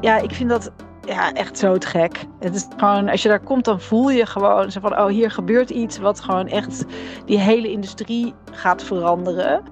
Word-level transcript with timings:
ja, 0.00 0.18
ik 0.18 0.30
vind 0.30 0.50
dat 0.50 0.70
ja, 1.04 1.32
echt 1.32 1.58
zo 1.58 1.78
te 1.78 1.86
gek. 1.86 2.24
Het 2.38 2.54
is 2.54 2.66
gewoon, 2.76 3.08
als 3.08 3.22
je 3.22 3.28
daar 3.28 3.40
komt, 3.40 3.64
dan 3.64 3.80
voel 3.80 4.10
je 4.10 4.26
gewoon 4.26 4.70
zo 4.70 4.80
van, 4.80 4.98
oh, 4.98 5.06
hier 5.06 5.30
gebeurt 5.30 5.70
iets 5.70 5.98
wat 5.98 6.20
gewoon 6.20 6.46
echt 6.46 6.84
die 7.26 7.38
hele 7.38 7.70
industrie 7.70 8.34
gaat 8.52 8.82
veranderen. 8.82 9.62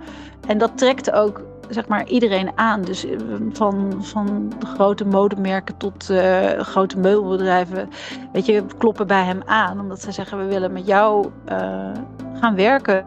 En 0.46 0.59
dat 0.59 0.79
trekt 0.79 1.11
ook 1.11 1.43
zeg 1.69 1.88
maar 1.88 2.06
iedereen 2.06 2.51
aan. 2.54 2.83
Dus 2.83 3.04
eh, 3.04 3.17
van, 3.53 4.04
van 4.04 4.53
de 4.59 4.67
grote 4.67 5.04
modemerken 5.04 5.77
tot 5.77 6.11
uh, 6.11 6.60
grote 6.60 6.98
meubelbedrijven. 6.98 7.88
Weet 8.32 8.46
je, 8.46 8.64
kloppen 8.79 9.06
bij 9.06 9.24
hem 9.24 9.42
aan. 9.45 9.80
Omdat 9.80 10.00
ze 10.00 10.12
zeggen, 10.12 10.38
we 10.38 10.45
willen 10.45 10.72
met 10.72 10.86
jou 10.86 11.30
uh, 11.48 11.90
gaan 12.40 12.54
werken. 12.54 13.06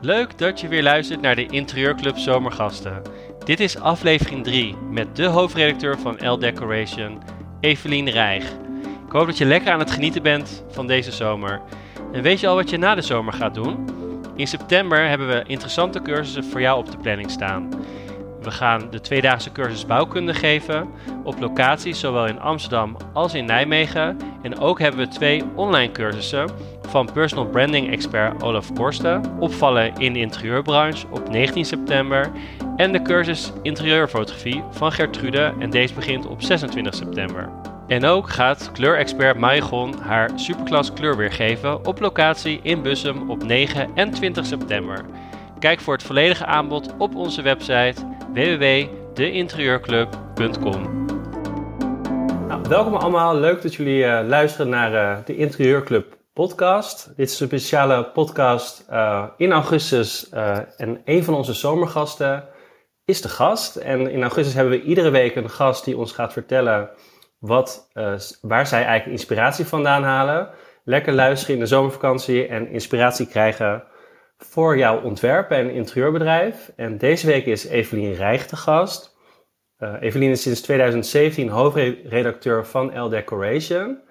Leuk 0.00 0.38
dat 0.38 0.60
je 0.60 0.68
weer 0.68 0.82
luistert 0.82 1.20
naar 1.20 1.34
de 1.34 1.46
Interieurclub 1.46 2.16
Zomergasten. 2.16 3.02
Dit 3.44 3.60
is 3.60 3.78
aflevering 3.78 4.44
3 4.44 4.76
met 4.90 5.16
de 5.16 5.26
hoofdredacteur 5.26 5.98
van 5.98 6.28
L 6.28 6.38
Decoration, 6.38 7.22
Evelien 7.60 8.10
Rijg. 8.10 8.44
Ik 9.06 9.12
hoop 9.12 9.26
dat 9.26 9.38
je 9.38 9.44
lekker 9.44 9.72
aan 9.72 9.78
het 9.78 9.90
genieten 9.90 10.22
bent 10.22 10.64
van 10.70 10.86
deze 10.86 11.12
zomer. 11.12 11.60
En 12.12 12.22
weet 12.22 12.40
je 12.40 12.46
al 12.46 12.54
wat 12.54 12.70
je 12.70 12.76
na 12.76 12.94
de 12.94 13.02
zomer 13.02 13.32
gaat 13.32 13.54
doen? 13.54 13.88
In 14.36 14.46
september 14.46 15.08
hebben 15.08 15.28
we 15.28 15.44
interessante 15.46 16.02
cursussen 16.02 16.44
voor 16.44 16.60
jou 16.60 16.78
op 16.78 16.90
de 16.90 16.96
planning 16.96 17.30
staan. 17.30 17.68
We 18.42 18.50
gaan 18.50 18.90
de 18.90 19.00
tweedaagse 19.00 19.52
cursus 19.52 19.86
bouwkunde 19.86 20.34
geven 20.34 20.88
op 21.24 21.40
locaties 21.40 22.00
zowel 22.00 22.26
in 22.26 22.40
Amsterdam 22.40 22.96
als 23.12 23.34
in 23.34 23.44
Nijmegen. 23.44 24.16
En 24.42 24.58
ook 24.58 24.78
hebben 24.78 25.00
we 25.00 25.08
twee 25.08 25.42
online 25.54 25.92
cursussen 25.92 26.50
van 26.88 27.12
personal 27.12 27.46
branding 27.46 27.90
expert 27.92 28.42
Olaf 28.42 28.72
Korsten, 28.72 29.22
opvallen 29.38 29.96
in 29.98 30.12
de 30.12 30.18
interieurbranche 30.18 31.06
op 31.10 31.28
19 31.28 31.64
september 31.64 32.30
en 32.76 32.92
de 32.92 33.02
cursus 33.02 33.52
interieurfotografie 33.62 34.64
van 34.70 34.92
Gertrude 34.92 35.54
en 35.58 35.70
deze 35.70 35.94
begint 35.94 36.26
op 36.26 36.42
26 36.42 36.94
september. 36.94 37.48
En 37.86 38.04
ook 38.04 38.30
gaat 38.30 38.70
kleurexpert 38.72 39.38
Marigon 39.38 39.98
haar 39.98 40.30
superklas 40.34 40.92
kleur 40.92 41.16
weergeven 41.16 41.86
op 41.86 42.00
locatie 42.00 42.60
in 42.62 42.82
Bussum 42.82 43.30
op 43.30 43.44
9 43.44 43.90
en 43.94 44.10
20 44.10 44.46
september. 44.46 45.04
Kijk 45.58 45.80
voor 45.80 45.94
het 45.94 46.02
volledige 46.02 46.46
aanbod 46.46 46.94
op 46.98 47.14
onze 47.14 47.42
website 47.42 47.94
www.deinterieurclub.com. 48.32 51.04
Nou, 52.48 52.62
welkom 52.68 52.94
allemaal, 52.94 53.36
leuk 53.36 53.62
dat 53.62 53.74
jullie 53.74 54.04
uh, 54.04 54.20
luisteren 54.26 54.68
naar 54.68 54.92
uh, 54.92 55.16
de 55.24 55.36
Interieurclub 55.36 56.16
podcast. 56.32 57.12
Dit 57.16 57.30
is 57.30 57.40
een 57.40 57.46
speciale 57.46 58.04
podcast 58.04 58.86
uh, 58.90 59.24
in 59.36 59.52
augustus 59.52 60.28
en 60.76 61.00
een 61.04 61.24
van 61.24 61.34
onze 61.34 61.52
zomergasten 61.52 62.52
is 63.04 63.20
de 63.20 63.28
gast. 63.28 63.76
En 63.76 64.10
in 64.10 64.22
augustus 64.22 64.54
hebben 64.54 64.72
we 64.72 64.84
iedere 64.84 65.10
week 65.10 65.34
een 65.34 65.50
gast 65.50 65.84
die 65.84 65.96
ons 65.96 66.12
gaat 66.12 66.32
vertellen 66.32 66.90
wat, 67.38 67.90
uh, 67.94 68.14
waar 68.40 68.66
zij 68.66 68.84
eigenlijk 68.84 69.18
inspiratie 69.18 69.64
vandaan 69.64 70.02
halen. 70.02 70.50
Lekker 70.84 71.12
luisteren 71.12 71.54
in 71.54 71.60
de 71.60 71.66
zomervakantie 71.66 72.46
en 72.46 72.68
inspiratie 72.68 73.26
krijgen 73.26 73.84
voor 74.36 74.78
jouw 74.78 75.02
ontwerp 75.02 75.50
en 75.50 75.70
interieurbedrijf. 75.70 76.72
En 76.76 76.98
deze 76.98 77.26
week 77.26 77.46
is 77.46 77.64
Evelien 77.64 78.14
Rijg 78.14 78.46
de 78.46 78.56
gast. 78.56 79.16
Uh, 79.78 79.94
Evelien 80.00 80.30
is 80.30 80.42
sinds 80.42 80.60
2017 80.60 81.48
hoofdredacteur 81.48 82.66
van 82.66 83.00
L 83.00 83.08
Decoration. 83.08 84.02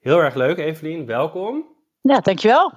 Heel 0.00 0.18
erg 0.18 0.34
leuk, 0.34 0.58
Evelien. 0.58 1.06
Welkom. 1.06 1.66
Ja, 2.00 2.20
dankjewel. 2.20 2.72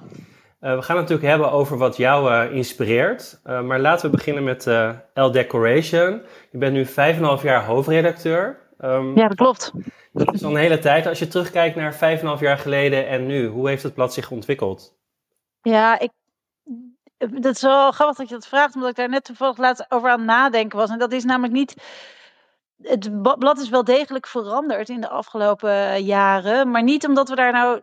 Uh, 0.63 0.75
we 0.75 0.81
gaan 0.81 0.97
het 0.97 1.09
natuurlijk 1.09 1.27
hebben 1.27 1.51
over 1.51 1.77
wat 1.77 1.97
jou 1.97 2.31
uh, 2.31 2.55
inspireert. 2.55 3.39
Uh, 3.45 3.61
maar 3.61 3.79
laten 3.79 4.05
we 4.05 4.17
beginnen 4.17 4.43
met 4.43 4.65
L 5.13 5.31
Decoration. 5.31 6.21
Je 6.51 6.57
bent 6.57 6.73
nu 6.73 6.85
5,5 6.85 7.43
jaar 7.43 7.65
hoofdredacteur. 7.65 8.59
Um, 8.81 9.17
ja, 9.17 9.27
dat 9.27 9.37
klopt. 9.37 9.71
Dat 10.13 10.33
is 10.33 10.43
al 10.43 10.49
een 10.49 10.57
hele 10.57 10.79
tijd. 10.79 11.07
Als 11.07 11.19
je 11.19 11.27
terugkijkt 11.27 11.75
naar 11.75 11.93
5,5 11.93 12.39
jaar 12.39 12.57
geleden 12.57 13.07
en 13.07 13.25
nu, 13.25 13.47
hoe 13.47 13.67
heeft 13.67 13.83
het 13.83 13.93
blad 13.93 14.13
zich 14.13 14.31
ontwikkeld? 14.31 14.95
Ja, 15.61 15.99
ik, 15.99 16.11
dat 17.17 17.55
is 17.55 17.61
wel 17.61 17.91
grappig 17.91 18.17
dat 18.17 18.29
je 18.29 18.33
dat 18.33 18.47
vraagt, 18.47 18.75
omdat 18.75 18.89
ik 18.89 18.95
daar 18.95 19.09
net 19.09 19.23
toevallig 19.23 19.57
laatst 19.57 19.85
over 19.89 20.09
aan 20.09 20.17
het 20.17 20.27
nadenken 20.27 20.77
was. 20.77 20.89
En 20.89 20.99
dat 20.99 21.11
is 21.11 21.23
namelijk 21.23 21.53
niet. 21.53 21.75
Het 22.81 23.21
blad 23.21 23.59
is 23.59 23.69
wel 23.69 23.83
degelijk 23.83 24.27
veranderd 24.27 24.89
in 24.89 25.01
de 25.01 25.09
afgelopen 25.09 26.03
jaren, 26.03 26.71
maar 26.71 26.83
niet 26.83 27.07
omdat 27.07 27.29
we 27.29 27.35
daar 27.35 27.51
nou 27.51 27.81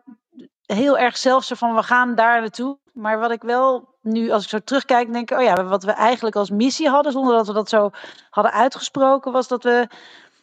heel 0.75 0.99
erg 0.99 1.17
zelf 1.17 1.45
zo 1.45 1.55
van 1.55 1.75
we 1.75 1.83
gaan 1.83 2.15
daar 2.15 2.41
naartoe. 2.41 2.79
Maar 2.93 3.19
wat 3.19 3.31
ik 3.31 3.43
wel 3.43 3.89
nu, 4.03 4.31
als 4.31 4.43
ik 4.43 4.49
zo 4.49 4.59
terugkijk, 4.59 5.13
denk 5.13 5.31
ik, 5.31 5.39
oh 5.39 5.45
ja, 5.45 5.65
wat 5.65 5.85
we 5.85 5.91
eigenlijk 5.91 6.37
als 6.37 6.51
missie 6.51 6.89
hadden, 6.89 7.13
zonder 7.13 7.37
dat 7.37 7.47
we 7.47 7.53
dat 7.53 7.69
zo 7.69 7.91
hadden 8.31 8.53
uitgesproken, 8.53 9.33
was 9.33 9.49
dat 9.49 9.63
we 9.63 9.89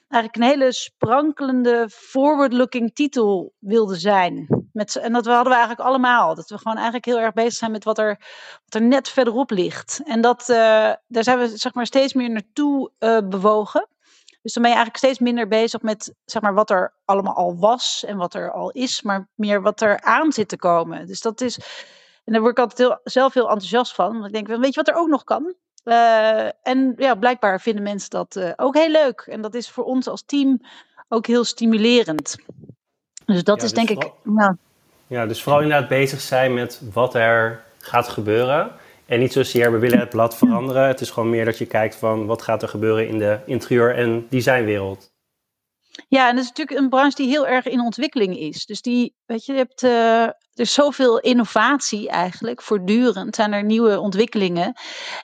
eigenlijk 0.10 0.36
een 0.36 0.60
hele 0.60 0.72
sprankelende, 0.72 1.90
forward-looking 1.90 2.96
titel 2.96 3.54
wilden 3.60 3.98
zijn. 3.98 4.48
Met, 4.74 4.96
en 4.96 5.14
dat 5.14 5.26
hadden 5.26 5.52
we 5.52 5.58
eigenlijk 5.58 5.88
allemaal. 5.88 6.36
Dat 6.36 6.50
we 6.50 6.58
gewoon 6.58 6.76
eigenlijk 6.76 7.06
heel 7.06 7.20
erg 7.20 7.34
bezig 7.34 7.54
zijn 7.54 7.72
met 7.72 7.84
wat 7.84 7.98
er, 7.98 8.20
wat 8.66 8.82
er 8.82 8.88
net 8.88 9.10
verderop 9.10 9.52
ligt. 9.52 10.02
En 10.04 10.22
dat, 10.22 10.50
uh, 10.50 10.58
daar 11.08 11.24
zijn 11.24 11.40
we 11.40 11.58
zeg 11.58 11.74
maar, 11.74 11.86
steeds 11.86 12.14
meer 12.14 12.30
naartoe 12.30 12.92
uh, 13.00 13.18
bewogen. 13.24 13.88
Dus 14.48 14.56
dan 14.56 14.66
ben 14.66 14.72
je 14.72 14.78
eigenlijk 14.78 15.06
steeds 15.06 15.30
minder 15.30 15.48
bezig 15.48 15.82
met 15.82 16.14
zeg 16.26 16.42
maar, 16.42 16.54
wat 16.54 16.70
er 16.70 16.94
allemaal 17.06 17.36
al 17.36 17.58
was 17.58 18.04
en 18.08 18.18
wat 18.18 18.34
er 18.34 18.52
al 18.52 18.72
is, 18.72 19.02
maar 19.02 19.28
meer 19.36 19.62
wat 19.62 19.82
er 19.82 20.02
aan 20.02 20.32
zit 20.32 20.48
te 20.48 20.58
komen. 20.58 21.08
Dus 21.08 21.22
dat 21.22 21.42
is. 21.42 21.58
En 22.24 22.34
daar 22.34 22.42
word 22.42 22.58
ik 22.58 22.60
altijd 22.64 22.78
heel, 22.88 23.00
zelf 23.04 23.34
heel 23.34 23.50
enthousiast 23.50 23.96
van. 23.96 24.14
Want 24.14 24.26
ik 24.26 24.34
denk, 24.34 24.48
weet 24.48 24.74
je 24.74 24.82
wat 24.84 24.88
er 24.88 24.96
ook 24.96 25.08
nog 25.08 25.24
kan? 25.24 25.54
Uh, 25.84 26.46
en 26.46 26.94
ja, 26.98 27.16
blijkbaar 27.16 27.62
vinden 27.62 27.84
mensen 27.84 28.10
dat 28.10 28.36
uh, 28.36 28.52
ook 28.56 28.76
heel 28.76 28.90
leuk. 28.90 29.22
En 29.22 29.42
dat 29.42 29.56
is 29.56 29.70
voor 29.70 29.84
ons 29.84 30.08
als 30.08 30.24
team 30.26 30.62
ook 31.08 31.28
heel 31.28 31.44
stimulerend. 31.44 32.36
Dus 33.26 33.44
dat 33.44 33.58
ja, 33.58 33.66
is 33.66 33.74
dus 33.74 33.86
denk 33.86 33.88
vooral, 33.88 34.20
ik. 34.24 34.32
Nou, 34.32 34.56
ja, 35.08 35.26
dus 35.26 35.44
vooral 35.44 35.62
inderdaad 35.62 35.90
bezig 35.90 36.22
zijn 36.22 36.54
met 36.54 36.82
wat 36.94 37.16
er 37.16 37.64
gaat 37.80 38.08
gebeuren. 38.08 38.72
En 39.08 39.20
niet 39.20 39.34
zozeer, 39.34 39.72
we 39.72 39.78
willen 39.78 40.00
het 40.00 40.10
blad 40.10 40.38
veranderen. 40.38 40.88
Het 40.88 41.02
is 41.02 41.10
gewoon 41.10 41.30
meer 41.30 41.46
dat 41.46 41.58
je 41.58 41.66
kijkt 41.66 41.96
van 41.96 42.26
wat 42.26 42.42
gaat 42.42 42.62
er 42.62 42.70
gebeuren 42.70 43.08
in 43.08 43.18
de 43.18 43.40
interieur- 43.46 43.96
en 43.96 44.28
designwereld. 44.30 45.16
Ja, 46.08 46.30
en 46.30 46.36
dat 46.36 46.44
is 46.44 46.50
natuurlijk 46.50 46.80
een 46.80 46.90
branche 46.90 47.16
die 47.16 47.28
heel 47.28 47.48
erg 47.48 47.66
in 47.66 47.82
ontwikkeling 47.82 48.38
is. 48.40 48.66
Dus 48.66 48.82
die, 48.82 49.16
weet 49.26 49.46
je, 49.46 49.52
je 49.52 49.58
hebt, 49.58 49.84
uh, 49.84 50.24
er 50.24 50.36
is 50.54 50.74
zoveel 50.74 51.20
innovatie 51.20 52.10
eigenlijk, 52.10 52.62
voortdurend 52.62 53.36
zijn 53.36 53.54
er 53.54 53.64
nieuwe 53.64 54.00
ontwikkelingen. 54.00 54.74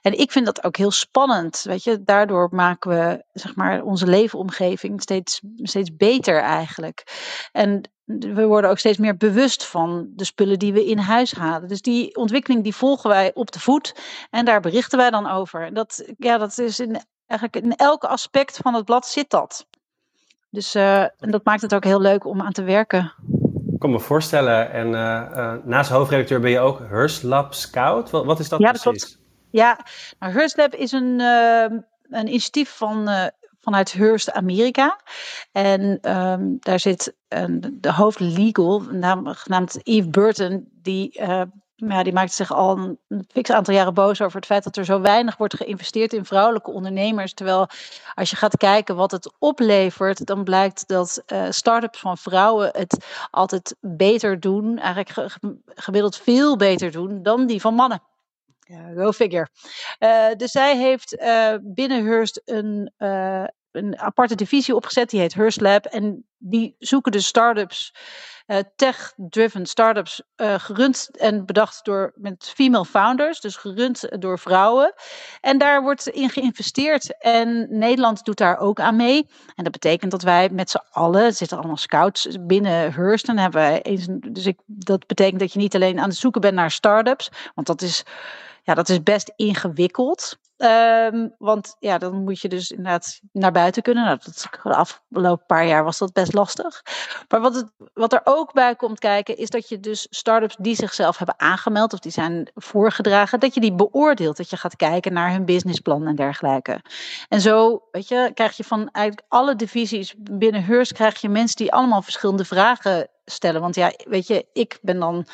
En 0.02 0.20
ik 0.20 0.32
vind 0.32 0.46
dat 0.46 0.64
ook 0.64 0.78
heel 0.78 0.92
spannend, 0.92 1.62
weet 1.64 1.84
je. 1.84 2.04
Daardoor 2.04 2.50
maken 2.52 2.90
we, 2.90 3.26
zeg 3.32 3.56
maar, 3.56 3.84
onze 3.84 4.08
leefomgeving 4.08 5.02
steeds, 5.02 5.42
steeds 5.56 5.96
beter 5.96 6.40
eigenlijk. 6.40 7.04
En 7.52 7.93
we 8.06 8.46
worden 8.46 8.70
ook 8.70 8.80
steeds 8.80 8.98
meer 8.98 9.18
bewust 9.18 9.66
van 9.66 10.08
de 10.16 10.26
spullen 10.26 10.60
die 10.60 10.74
we 10.74 10.86
in 10.86 10.98
huis 10.98 11.34
halen. 11.34 11.68
Dus 11.68 11.82
die 11.82 12.16
ontwikkeling 12.16 12.64
die 12.64 12.76
volgen 12.76 13.10
wij 13.10 13.32
op 13.34 13.52
de 13.52 13.60
voet 13.60 13.96
en 14.30 14.46
daar 14.46 14.60
berichten 14.60 14.98
wij 14.98 15.10
dan 15.10 15.30
over. 15.30 15.74
Dat, 15.74 16.14
ja, 16.18 16.38
dat 16.38 16.58
is 16.58 16.80
in, 16.80 17.02
eigenlijk 17.28 17.66
in 17.66 17.76
elke 17.76 18.08
aspect 18.08 18.58
van 18.58 18.74
het 18.74 18.86
blad 18.86 19.06
zit 19.06 19.30
dat. 19.30 19.68
Dus 20.50 20.76
uh, 20.76 21.02
en 21.02 21.32
dat 21.32 21.46
maakt 21.46 21.62
het 21.62 21.76
ook 21.76 21.84
heel 21.84 22.02
leuk 22.02 22.26
om 22.26 22.42
aan 22.42 22.52
te 22.52 22.64
werken. 22.64 23.14
Ik 23.74 23.80
kan 23.80 23.92
me 23.92 24.00
voorstellen. 24.00 24.72
En 24.72 24.88
uh, 24.88 24.94
uh, 25.36 25.54
naast 25.64 25.90
hoofdredacteur 25.90 26.40
ben 26.40 26.52
je 26.52 26.60
ook 26.60 26.80
Hearst 26.80 27.24
Lab 27.24 27.54
Scout. 27.54 28.10
Wat, 28.10 28.26
wat 28.26 28.40
is 28.40 28.50
dat 28.50 28.60
ja, 28.60 28.70
precies? 28.70 28.84
Dat 28.84 28.94
klopt. 28.94 29.22
Ja, 29.50 29.80
nou, 30.20 30.50
is 30.70 30.92
een, 30.92 31.20
een 31.20 32.28
initiatief 32.28 32.70
van 32.70 33.10
vanuit 33.64 33.94
Hearst 33.94 34.32
Amerika. 34.32 35.00
En 35.52 36.12
um, 36.18 36.58
daar 36.60 36.80
zit 36.80 37.14
een, 37.28 37.78
de 37.82 37.94
hoofd 37.94 38.20
legal, 38.20 38.80
naam, 38.80 39.28
genaamd 39.28 39.80
Eve 39.84 40.10
Burton, 40.10 40.68
die, 40.72 41.20
uh, 41.22 41.42
ja, 41.76 42.04
die 42.04 42.14
maakt 42.14 42.34
zich 42.34 42.54
al 42.54 42.78
een, 42.78 43.00
een 43.08 43.26
fix 43.28 43.52
aantal 43.52 43.74
jaren 43.74 43.94
boos 43.94 44.22
over 44.22 44.36
het 44.36 44.46
feit 44.46 44.64
dat 44.64 44.78
er 44.78 44.86
zo 44.86 45.02
weinig 45.02 45.38
wordt 45.38 45.56
geïnvesteerd 45.56 46.14
in 46.14 46.26
vrouwelijke 46.26 46.72
ondernemers. 46.72 47.34
Terwijl 47.34 47.68
als 48.14 48.30
je 48.30 48.36
gaat 48.36 48.58
kijken 48.58 48.96
wat 48.96 49.12
het 49.12 49.34
oplevert, 49.40 50.26
dan 50.26 50.44
blijkt 50.44 50.88
dat 50.88 51.24
uh, 51.28 51.46
start-ups 51.50 52.00
van 52.00 52.18
vrouwen 52.18 52.70
het 52.72 53.06
altijd 53.32 53.76
beter 53.80 54.40
doen, 54.40 54.78
eigenlijk 54.78 55.38
gemiddeld 55.68 56.18
veel 56.18 56.58
beter 56.58 56.92
doen 56.92 57.24
dan 57.24 57.46
die 57.46 57.62
van 57.62 57.74
mannen. 57.74 58.02
Ja, 58.68 58.92
go 58.96 59.12
figure. 59.12 59.48
Uh, 60.00 60.28
dus 60.38 60.52
zij 60.52 60.78
heeft 60.78 61.14
uh, 61.14 61.54
binnen 61.62 62.06
Hearst 62.06 62.42
een, 62.46 62.92
uh, 62.98 63.44
een 63.72 64.00
aparte 64.00 64.36
divisie 64.36 64.76
opgezet, 64.76 65.10
die 65.10 65.20
heet 65.20 65.34
Hearst 65.34 65.62
Lab. 65.62 65.86
En 65.86 66.28
die 66.38 66.76
zoeken 66.80 67.12
de 67.12 67.20
start-ups, 67.20 67.96
tech-driven 68.76 69.66
start-ups, 69.66 70.22
gerund 70.36 71.10
en 71.18 71.46
bedacht 71.46 71.86
door, 71.86 72.12
met 72.16 72.52
female 72.56 72.86
founders, 72.86 73.40
dus 73.40 73.56
gerund 73.56 74.22
door 74.22 74.40
vrouwen. 74.40 74.94
En 75.42 75.58
daar 75.58 75.82
wordt 75.82 76.08
in 76.08 76.30
geïnvesteerd. 76.30 77.22
En 77.22 77.68
Nederland 77.70 78.26
doet 78.26 78.38
daar 78.38 78.58
ook 78.58 78.80
aan 78.80 78.96
mee. 78.96 79.30
En 79.56 79.64
dat 79.64 79.72
betekent 79.72 80.12
dat 80.12 80.22
wij 80.22 80.50
met 80.50 80.70
z'n 80.70 80.84
allen, 80.90 81.34
zitten 81.34 81.58
allemaal 81.58 81.78
scouts 81.78 82.28
binnen 82.40 82.94
Hearst. 82.94 83.28
En 83.28 83.38
hebben 83.38 83.62
wij 83.62 83.82
eens, 83.82 84.08
dus 84.10 84.46
ik, 84.46 84.60
dat 84.66 85.08
betekent 85.08 85.40
dat 85.40 85.54
je 85.54 85.60
niet 85.60 85.76
alleen 85.76 86.00
aan 86.00 86.10
het 86.10 86.18
zoeken 86.18 86.42
bent 86.42 86.56
naar 86.56 86.72
start-ups, 86.72 87.32
want 87.56 87.68
dat 87.68 87.82
is 87.82 88.04
ja, 88.64 88.74
dat 88.74 88.90
is 88.90 89.04
best 89.04 89.34
ingewikkeld. 89.36 90.38
Ehm, 90.58 91.28
want 91.38 91.76
ja, 91.80 91.98
dan 91.98 92.24
moet 92.24 92.40
je 92.40 92.50
dus 92.50 92.72
inderdaad 92.72 93.20
naar 93.32 93.52
buiten 93.52 93.82
kunnen. 93.82 94.04
Nou, 94.04 94.20
dat, 94.24 94.48
de 94.64 94.76
afgelopen 94.76 95.46
paar 95.46 95.68
jaar 95.68 95.84
was 95.84 95.98
dat 95.98 96.14
best 96.14 96.34
lastig. 96.34 96.82
Maar 97.28 97.42
wat, 97.42 97.56
het, 97.56 97.72
wat 97.94 98.14
er 98.14 98.22
ook 98.24 98.54
bij 98.54 98.76
komt 98.76 99.00
kijken, 99.00 99.38
is 99.38 99.50
dat 99.50 99.70
je 99.70 99.80
dus 99.80 100.08
start-ups 100.10 100.56
die 100.60 100.76
zichzelf 100.76 101.18
hebben 101.18 101.40
aangemeld 101.40 101.94
of 101.94 102.00
die 102.00 102.12
zijn 102.12 102.52
voorgedragen, 102.56 103.40
dat 103.40 103.54
je 103.54 103.60
die 103.60 103.74
beoordeelt. 103.74 104.38
Dat 104.38 104.50
je 104.50 104.58
gaat 104.58 104.76
kijken 104.76 105.14
naar 105.14 105.32
hun 105.32 105.46
businessplan 105.46 106.08
en 106.08 106.16
dergelijke. 106.16 106.82
En 107.30 107.42
zo, 107.42 107.84
weet 107.92 108.08
je, 108.08 108.32
krijg 108.34 108.58
je 108.58 108.64
van 108.64 108.90
eigenlijk 108.92 109.28
alle 109.30 109.56
divisies 109.56 110.16
binnen 110.18 110.64
Hearst, 110.64 110.94
krijg 110.94 111.22
je 111.22 111.30
mensen 111.30 111.58
die 111.58 111.74
allemaal 111.74 112.02
verschillende 112.02 112.46
vragen 112.46 113.10
stellen. 113.26 113.62
Want 113.62 113.76
ja, 113.76 113.94
weet 114.06 114.28
je, 114.28 114.46
ik 114.54 114.80
ben 114.82 115.00
dan 115.00 115.26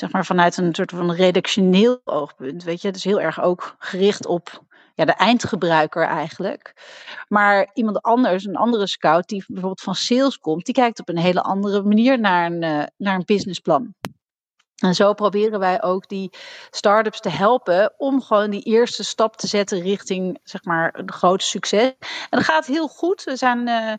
zeg 0.00 0.12
maar 0.12 0.26
vanuit 0.26 0.56
een 0.56 0.74
soort 0.74 0.90
van 0.90 1.12
redactioneel 1.12 2.00
oogpunt, 2.04 2.64
weet 2.64 2.82
je, 2.82 2.90
dus 2.90 3.04
heel 3.04 3.20
erg 3.20 3.42
ook 3.42 3.74
gericht 3.78 4.26
op 4.26 4.62
ja, 4.94 5.04
de 5.04 5.12
eindgebruiker 5.12 6.02
eigenlijk. 6.02 6.74
Maar 7.28 7.70
iemand 7.74 8.02
anders, 8.02 8.44
een 8.44 8.56
andere 8.56 8.86
scout 8.86 9.28
die 9.28 9.44
bijvoorbeeld 9.46 9.80
van 9.80 9.94
sales 9.94 10.38
komt, 10.38 10.64
die 10.64 10.74
kijkt 10.74 11.00
op 11.00 11.08
een 11.08 11.18
hele 11.18 11.42
andere 11.42 11.82
manier 11.82 12.20
naar 12.20 12.46
een, 12.46 12.62
uh, 12.62 12.82
naar 12.96 13.14
een 13.14 13.24
businessplan. 13.24 13.94
En 14.80 14.94
zo 14.94 15.12
proberen 15.12 15.58
wij 15.58 15.82
ook 15.82 16.08
die 16.08 16.30
start-ups 16.70 17.20
te 17.20 17.28
helpen 17.28 17.92
om 17.98 18.22
gewoon 18.22 18.50
die 18.50 18.62
eerste 18.62 19.04
stap 19.04 19.36
te 19.36 19.46
zetten 19.46 19.80
richting 19.80 20.38
zeg 20.44 20.64
maar 20.64 20.94
een 20.98 21.12
groot 21.12 21.42
succes. 21.42 21.92
En 22.00 22.38
dat 22.38 22.44
gaat 22.44 22.66
heel 22.66 22.88
goed. 22.88 23.26
Er 23.26 23.38
zijn 23.38 23.68
uh, 23.68 23.92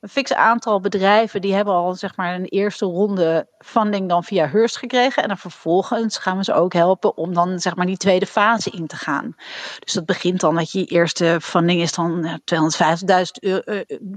een 0.00 0.08
fixe 0.08 0.36
aantal 0.36 0.80
bedrijven 0.80 1.40
die 1.40 1.54
hebben 1.54 1.74
al 1.74 1.94
zeg 1.94 2.16
maar 2.16 2.34
een 2.34 2.44
eerste 2.44 2.84
ronde 2.84 3.48
funding 3.58 4.08
dan 4.08 4.24
via 4.24 4.48
Hearst 4.48 4.76
gekregen. 4.76 5.22
En 5.22 5.28
dan 5.28 5.38
vervolgens 5.38 6.18
gaan 6.18 6.36
we 6.36 6.44
ze 6.44 6.52
ook 6.52 6.72
helpen 6.72 7.16
om 7.16 7.34
dan 7.34 7.58
zeg 7.58 7.76
maar 7.76 7.86
die 7.86 7.96
tweede 7.96 8.26
fase 8.26 8.70
in 8.70 8.86
te 8.86 8.96
gaan. 8.96 9.34
Dus 9.78 9.92
dat 9.92 10.06
begint 10.06 10.40
dan 10.40 10.54
dat 10.54 10.72
je 10.72 10.84
eerste 10.84 11.38
funding 11.42 11.80
is 11.80 11.92
dan 11.92 12.40
250.000 12.44 12.46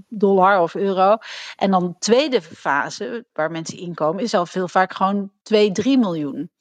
dollar 0.07 0.61
of 0.61 0.75
euro. 0.75 1.17
En 1.55 1.71
dan 1.71 1.87
de 1.87 1.95
tweede 1.99 2.41
fase 2.41 3.25
waar 3.33 3.51
mensen 3.51 3.77
inkomen 3.77 4.23
is 4.23 4.33
al 4.33 4.45
veel 4.45 4.67
vaak 4.67 4.93
gewoon 4.93 5.31
2, 5.41 5.71
3 5.71 5.97
miljoen. 5.97 6.51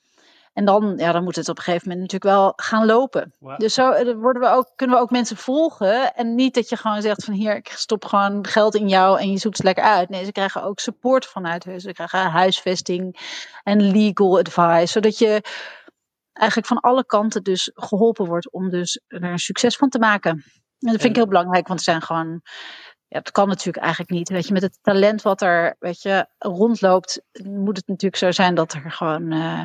En 0.53 0.65
dan, 0.65 0.95
ja, 0.97 1.13
dan 1.13 1.25
moet 1.25 1.37
het 1.37 1.49
op 1.49 1.57
een 1.57 1.63
gegeven 1.63 1.89
moment 1.89 2.13
natuurlijk 2.13 2.37
wel 2.37 2.53
gaan 2.57 2.87
lopen. 2.87 3.35
Dus 3.57 3.75
zo 3.75 3.91
eh, 3.91 4.15
worden 4.15 4.43
we 4.43 4.49
ook, 4.49 4.73
kunnen 4.77 4.97
we 4.97 5.03
ook 5.03 5.11
mensen 5.11 5.37
volgen. 5.37 6.15
En 6.15 6.35
niet 6.35 6.55
dat 6.55 6.69
je 6.69 6.77
gewoon 6.77 7.03
zegt 7.03 7.25
van 7.25 7.35
hier, 7.35 7.57
ik 7.57 7.69
stop 7.69 8.05
gewoon 8.05 8.47
geld 8.47 8.75
in 8.75 8.89
jou 8.89 9.21
en 9.21 9.31
je 9.31 9.39
zoekt 9.39 9.57
het 9.57 9.67
lekker 9.67 9.85
uit. 9.85 10.09
Nee, 10.09 10.25
ze 10.25 10.33
krijgen 10.33 10.63
ook 10.63 10.81
support 10.81 11.27
vanuit 11.27 11.65
huis. 11.65 11.83
Ze 11.83 11.93
krijgen 11.93 12.31
huisvesting 12.31 13.17
en 13.63 13.91
legal 13.91 14.39
advice. 14.39 14.93
Zodat 14.93 15.19
je 15.19 15.43
eigenlijk 16.33 16.69
van 16.69 16.81
alle 16.81 17.07
kanten 17.07 17.43
dus 17.43 17.71
geholpen 17.75 18.27
wordt 18.27 18.53
om 18.53 18.71
dus 18.71 19.01
er 19.07 19.23
een 19.23 19.39
succes 19.39 19.77
van 19.77 19.89
te 19.89 19.99
maken. 19.99 20.31
En 20.31 20.93
dat 20.93 21.01
vind 21.01 21.05
ik 21.05 21.17
heel 21.17 21.27
belangrijk, 21.27 21.67
want 21.67 21.79
er 21.79 21.85
zijn 21.85 22.03
gewoon 22.03 22.43
ja, 23.11 23.19
het 23.19 23.31
kan 23.31 23.49
natuurlijk 23.49 23.85
eigenlijk 23.85 24.11
niet. 24.11 24.29
Weet 24.29 24.47
je, 24.47 24.53
met 24.53 24.63
het 24.63 24.79
talent 24.83 25.23
wat 25.23 25.43
er 25.43 25.77
weet 25.79 26.03
je, 26.03 26.27
rondloopt, 26.39 27.23
moet 27.43 27.77
het 27.77 27.87
natuurlijk 27.87 28.23
zo 28.23 28.31
zijn 28.31 28.55
dat 28.55 28.73
er 28.73 28.91
gewoon 28.91 29.33
uh, 29.33 29.63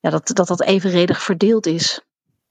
ja, 0.00 0.10
dat, 0.10 0.30
dat 0.34 0.46
dat 0.46 0.62
evenredig 0.62 1.22
verdeeld 1.22 1.66
is. 1.66 2.00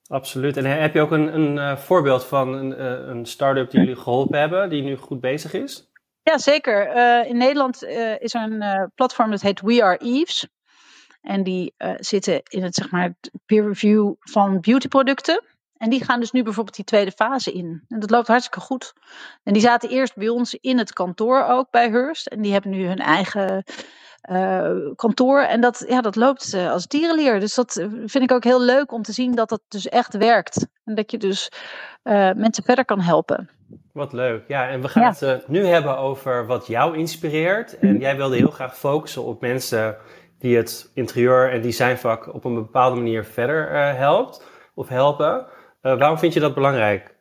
Absoluut. 0.08 0.58
En 0.58 0.66
heb 0.66 0.94
je 0.94 1.02
ook 1.02 1.12
een, 1.12 1.34
een 1.36 1.56
uh, 1.56 1.78
voorbeeld 1.78 2.26
van 2.26 2.54
een, 2.54 2.72
uh, 2.72 3.08
een 3.08 3.26
start-up 3.26 3.72
die 3.72 3.80
jullie 3.80 3.96
geholpen 3.96 4.40
hebben, 4.40 4.70
die 4.70 4.84
nu 4.84 4.96
goed 4.96 5.22
bezig 5.22 5.54
is? 5.54 5.90
Ja, 6.22 6.38
zeker. 6.38 6.96
in 7.26 7.38
Nederland 7.38 7.84
is 8.20 8.34
er 8.34 8.42
een 8.42 8.92
platform 8.96 9.32
dat 9.32 9.42
heet 9.42 9.62
We 9.62 9.84
Are 9.84 9.98
Eves. 9.98 10.48
En 11.22 11.44
die 11.44 11.74
zitten 11.98 12.42
in 12.44 12.64
het 12.64 12.76
zeg 12.76 12.92
maar, 12.92 13.14
peer 13.46 13.68
review 13.68 14.14
van 14.20 14.60
beautyproducten. 14.60 15.44
En 15.78 15.90
die 15.90 16.04
gaan 16.04 16.20
dus 16.20 16.32
nu 16.32 16.44
bijvoorbeeld 16.44 16.76
die 16.76 16.86
tweede 16.86 17.12
fase 17.12 17.52
in. 17.52 17.84
En 17.88 18.00
dat 18.00 18.10
loopt 18.10 18.28
hartstikke 18.28 18.60
goed. 18.60 18.94
En 19.44 19.54
die 19.54 19.62
zaten 19.62 19.90
eerst 19.90 20.16
bij 20.16 20.30
ons 20.30 20.54
in 20.54 20.78
het 20.78 20.94
kantoor 20.94 21.46
ook 21.46 21.72
bij 21.72 21.90
Hearst. 21.90 22.28
En 22.28 22.42
die 22.42 22.52
hebben 22.52 22.72
nu 22.72 22.88
hun 22.88 23.00
eigen 23.00 23.64
uh, 24.30 24.72
kantoor. 24.96 25.42
En 25.42 25.62
dat, 25.62 25.86
ja, 25.88 26.02
dat 26.02 26.16
loopt 26.16 26.54
uh, 26.54 26.72
als 26.72 26.88
dierenleer. 26.88 27.40
Dus 27.40 27.56
dat 27.56 27.76
eh, 27.76 27.88
vind 28.06 28.24
ik 28.24 28.32
ook 28.32 28.44
heel 28.44 28.62
leuk 28.62 28.92
om 28.92 29.02
te 29.02 29.12
zien 29.12 29.36
dat 29.36 29.50
dat 29.50 29.62
dus 29.68 29.90
echt 29.90 30.18
werkt. 30.18 30.68
En 30.86 30.96
dat 30.96 31.12
je 31.12 31.18
dus 31.18 31.52
uh, 32.04 32.32
mensen 32.34 32.64
verder 32.64 32.86
kan 32.86 33.00
helpen. 33.00 33.50
Wat 33.94 34.14
leuk. 34.14 34.44
Ja, 34.48 34.70
en 34.70 34.82
we 34.82 34.88
gaan 34.88 35.16
ja. 35.20 35.28
het 35.28 35.48
nu 35.48 35.66
hebben 35.66 35.98
over 35.98 36.46
wat 36.46 36.68
jou 36.68 36.98
inspireert. 36.98 37.80
En 37.80 38.00
jij 38.00 38.16
wilde 38.16 38.36
heel 38.36 38.52
graag 38.52 38.78
focussen 38.78 39.24
op 39.24 39.42
mensen 39.42 39.98
die 40.40 40.58
het 40.58 40.92
interieur- 40.94 41.52
en 41.52 41.62
designvak 41.62 42.34
op 42.34 42.46
een 42.46 42.54
bepaalde 42.54 42.96
manier 42.96 43.26
verder 43.26 43.96
helpt 43.96 44.46
of 44.74 44.88
helpen. 44.88 45.46
Uh, 45.88 45.98
waarom 45.98 46.18
vind 46.18 46.34
je 46.34 46.40
dat 46.40 46.54
belangrijk? 46.54 47.16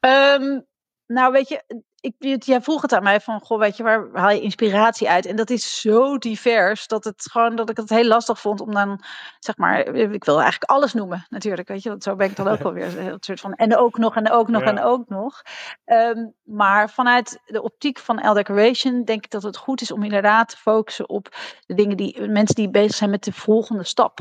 Um, 0.00 0.66
nou, 1.06 1.32
weet 1.32 1.48
je, 1.48 1.84
ik, 2.00 2.42
jij 2.44 2.60
vroeg 2.60 2.82
het 2.82 2.92
aan 2.92 3.02
mij 3.02 3.20
van, 3.20 3.40
goh, 3.40 3.58
weet 3.58 3.76
je, 3.76 3.82
waar 3.82 4.08
haal 4.12 4.30
je 4.30 4.40
inspiratie 4.40 5.10
uit? 5.10 5.26
En 5.26 5.36
dat 5.36 5.50
is 5.50 5.80
zo 5.80 6.18
divers 6.18 6.86
dat 6.86 7.04
het 7.04 7.28
gewoon, 7.30 7.56
dat 7.56 7.70
ik 7.70 7.76
het 7.76 7.88
heel 7.88 8.04
lastig 8.04 8.40
vond 8.40 8.60
om 8.60 8.72
dan, 8.72 9.02
zeg 9.38 9.56
maar, 9.56 9.94
ik 9.94 10.24
wil 10.24 10.40
eigenlijk 10.40 10.70
alles 10.70 10.92
noemen, 10.92 11.26
natuurlijk, 11.28 11.68
weet 11.68 11.82
je, 11.82 11.88
want 11.88 12.02
zo 12.02 12.16
ben 12.16 12.30
ik 12.30 12.36
dan 12.36 12.48
ook 12.48 12.62
wel 12.68 12.72
weer 12.72 12.98
een 12.98 13.16
soort 13.20 13.40
van, 13.40 13.54
en 13.54 13.76
ook 13.76 13.98
nog, 13.98 14.16
en 14.16 14.30
ook 14.30 14.48
nog, 14.48 14.62
ja. 14.62 14.68
en 14.68 14.82
ook 14.82 15.08
nog. 15.08 15.42
Um, 15.84 16.34
maar 16.42 16.90
vanuit 16.90 17.40
de 17.44 17.62
optiek 17.62 17.98
van 17.98 18.30
L 18.30 18.34
Decoration 18.34 19.04
denk 19.04 19.24
ik 19.24 19.30
dat 19.30 19.42
het 19.42 19.56
goed 19.56 19.80
is 19.80 19.92
om 19.92 20.02
inderdaad 20.02 20.48
te 20.48 20.56
focussen 20.56 21.08
op 21.08 21.28
de 21.66 21.74
dingen 21.74 21.96
die, 21.96 22.28
mensen 22.28 22.54
die 22.54 22.70
bezig 22.70 22.94
zijn 22.94 23.10
met 23.10 23.24
de 23.24 23.32
volgende 23.32 23.84
stap. 23.84 24.20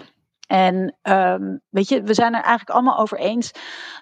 En 0.52 0.96
um, 1.04 1.62
weet 1.70 1.90
je, 1.90 2.02
we 2.02 2.14
zijn 2.14 2.34
er 2.34 2.42
eigenlijk 2.42 2.70
allemaal 2.70 2.98
over 2.98 3.18
eens 3.18 3.52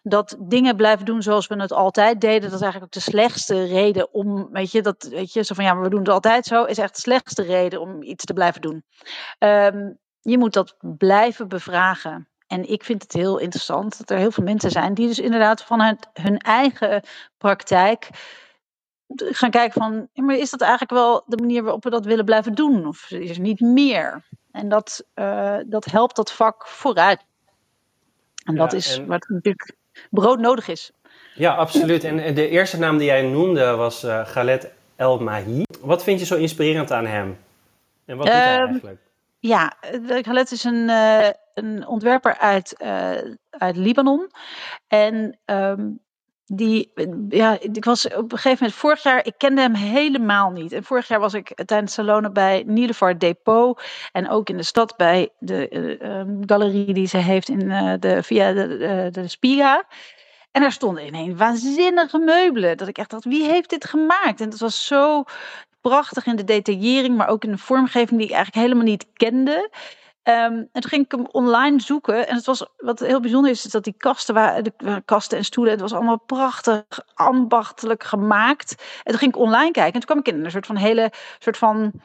dat 0.03 0.35
dingen 0.39 0.75
blijven 0.75 1.05
doen 1.05 1.21
zoals 1.21 1.47
we 1.47 1.61
het 1.61 1.71
altijd 1.71 2.21
deden. 2.21 2.41
Dat 2.41 2.59
is 2.59 2.61
eigenlijk 2.61 2.83
ook 2.83 3.03
de 3.03 3.11
slechtste 3.11 3.63
reden 3.63 4.13
om, 4.13 4.49
weet 4.51 4.71
je, 4.71 4.81
dat, 4.81 5.03
weet 5.03 5.33
je, 5.33 5.43
zo 5.43 5.55
van 5.55 5.63
ja, 5.63 5.73
maar 5.73 5.83
we 5.83 5.89
doen 5.89 5.99
het 5.99 6.09
altijd 6.09 6.45
zo, 6.45 6.63
is 6.63 6.77
echt 6.77 6.95
de 6.95 7.01
slechtste 7.01 7.41
reden 7.41 7.81
om 7.81 8.03
iets 8.03 8.25
te 8.25 8.33
blijven 8.33 8.61
doen. 8.61 8.83
Um, 9.39 9.97
je 10.19 10.37
moet 10.37 10.53
dat 10.53 10.75
blijven 10.79 11.47
bevragen. 11.47 12.27
En 12.47 12.69
ik 12.69 12.83
vind 12.83 13.01
het 13.01 13.13
heel 13.13 13.37
interessant 13.37 13.97
dat 13.97 14.09
er 14.09 14.17
heel 14.17 14.31
veel 14.31 14.43
mensen 14.43 14.71
zijn 14.71 14.93
die 14.93 15.07
dus 15.07 15.19
inderdaad 15.19 15.63
vanuit 15.63 16.09
hun 16.13 16.37
eigen 16.37 17.03
praktijk 17.37 18.09
gaan 19.15 19.51
kijken 19.51 19.81
van, 19.81 20.07
maar 20.13 20.35
is 20.35 20.49
dat 20.49 20.61
eigenlijk 20.61 20.91
wel 20.91 21.23
de 21.25 21.37
manier 21.37 21.63
waarop 21.63 21.83
we 21.83 21.89
dat 21.89 22.05
willen 22.05 22.25
blijven 22.25 22.55
doen? 22.55 22.87
Of 22.87 23.11
is 23.11 23.29
er 23.29 23.39
niet 23.39 23.59
meer? 23.59 24.27
En 24.51 24.69
dat, 24.69 25.03
uh, 25.15 25.57
dat 25.65 25.85
helpt 25.85 26.15
dat 26.15 26.31
vak 26.31 26.67
vooruit. 26.67 27.25
En 28.43 28.53
ja, 28.53 28.59
dat 28.59 28.73
is 28.73 28.97
en... 28.97 29.05
wat 29.05 29.25
natuurlijk 29.29 29.75
brood 30.09 30.39
nodig 30.39 30.67
is. 30.67 30.91
Ja, 31.35 31.55
absoluut. 31.55 32.03
En 32.03 32.35
de 32.35 32.47
eerste 32.47 32.79
naam 32.79 32.97
die 32.97 33.07
jij 33.07 33.21
noemde 33.21 33.75
was 33.75 34.03
uh, 34.03 34.25
Galet 34.25 34.71
El 34.95 35.19
Mahi. 35.19 35.63
Wat 35.81 36.03
vind 36.03 36.19
je 36.19 36.25
zo 36.25 36.35
inspirerend 36.35 36.91
aan 36.91 37.05
hem? 37.05 37.37
En 38.05 38.17
wat 38.17 38.25
doet 38.25 38.35
hij 38.35 38.57
ehm, 38.57 38.65
eigenlijk? 38.65 39.01
Ja, 39.39 39.73
Galet 40.21 40.51
is 40.51 40.63
een, 40.63 40.89
uh, 40.89 41.29
een 41.53 41.87
ontwerper 41.87 42.37
uit, 42.37 42.75
uit 43.49 43.75
Libanon. 43.75 44.31
En 44.87 45.37
um, 45.45 45.99
die, 46.51 46.91
ja, 47.29 47.57
ik 47.59 47.85
was 47.85 48.05
op 48.05 48.31
een 48.31 48.37
gegeven 48.37 48.57
moment 48.59 48.73
vorig 48.73 49.03
jaar, 49.03 49.25
ik 49.25 49.33
kende 49.37 49.61
hem 49.61 49.73
helemaal 49.73 50.49
niet. 50.49 50.71
En 50.71 50.83
vorig 50.83 51.07
jaar 51.07 51.19
was 51.19 51.33
ik 51.33 51.51
tijdens 51.65 51.93
salonen 51.93 52.33
bij 52.33 52.63
Nielefar 52.65 53.17
Depot 53.17 53.81
en 54.11 54.29
ook 54.29 54.49
in 54.49 54.57
de 54.57 54.63
stad 54.63 54.97
bij 54.97 55.29
de 55.39 55.69
uh, 56.01 56.35
galerie 56.45 56.93
die 56.93 57.07
ze 57.07 57.17
heeft 57.17 57.49
in, 57.49 57.61
uh, 57.61 57.93
de, 57.99 58.23
via 58.23 58.53
de, 58.53 58.67
de, 58.67 59.09
de 59.11 59.27
Spiga. 59.27 59.83
En 60.51 60.61
daar 60.61 60.71
stonden 60.71 61.05
ineens 61.05 61.37
waanzinnige 61.37 62.17
meubelen. 62.17 62.77
Dat 62.77 62.87
ik 62.87 62.97
echt 62.97 63.09
dacht, 63.09 63.23
wie 63.25 63.43
heeft 63.43 63.69
dit 63.69 63.85
gemaakt? 63.85 64.41
En 64.41 64.49
het 64.49 64.59
was 64.59 64.85
zo 64.85 65.23
prachtig 65.81 66.25
in 66.25 66.35
de 66.35 66.43
detaillering, 66.43 67.17
maar 67.17 67.27
ook 67.27 67.43
in 67.43 67.51
de 67.51 67.57
vormgeving 67.57 68.19
die 68.19 68.27
ik 68.27 68.33
eigenlijk 68.33 68.65
helemaal 68.65 68.91
niet 68.91 69.05
kende. 69.13 69.69
Um, 70.23 70.69
en 70.71 70.81
toen 70.81 70.89
ging 70.89 71.05
ik 71.05 71.11
hem 71.11 71.27
online 71.31 71.81
zoeken. 71.81 72.27
En 72.27 72.35
het 72.35 72.45
was, 72.45 72.65
wat 72.77 72.99
heel 72.99 73.19
bijzonder 73.19 73.51
is, 73.51 73.65
is 73.65 73.71
dat 73.71 73.83
die 73.83 73.97
kasten 73.97 74.33
waren, 74.33 74.63
de 74.63 75.01
kasten 75.05 75.37
en 75.37 75.45
stoelen, 75.45 75.73
het 75.73 75.81
was 75.81 75.93
allemaal 75.93 76.19
prachtig 76.19 76.85
ambachtelijk 77.13 78.03
gemaakt. 78.03 78.75
En 79.03 79.11
toen 79.11 79.17
ging 79.17 79.33
ik 79.33 79.41
online 79.41 79.71
kijken. 79.71 79.93
En 79.93 79.99
toen 79.99 80.01
kwam 80.01 80.19
ik 80.19 80.27
in 80.27 80.45
een 80.45 80.51
soort 80.51 80.65
van 80.65 80.75
hele, 80.75 81.11
soort 81.39 81.57
van 81.57 82.01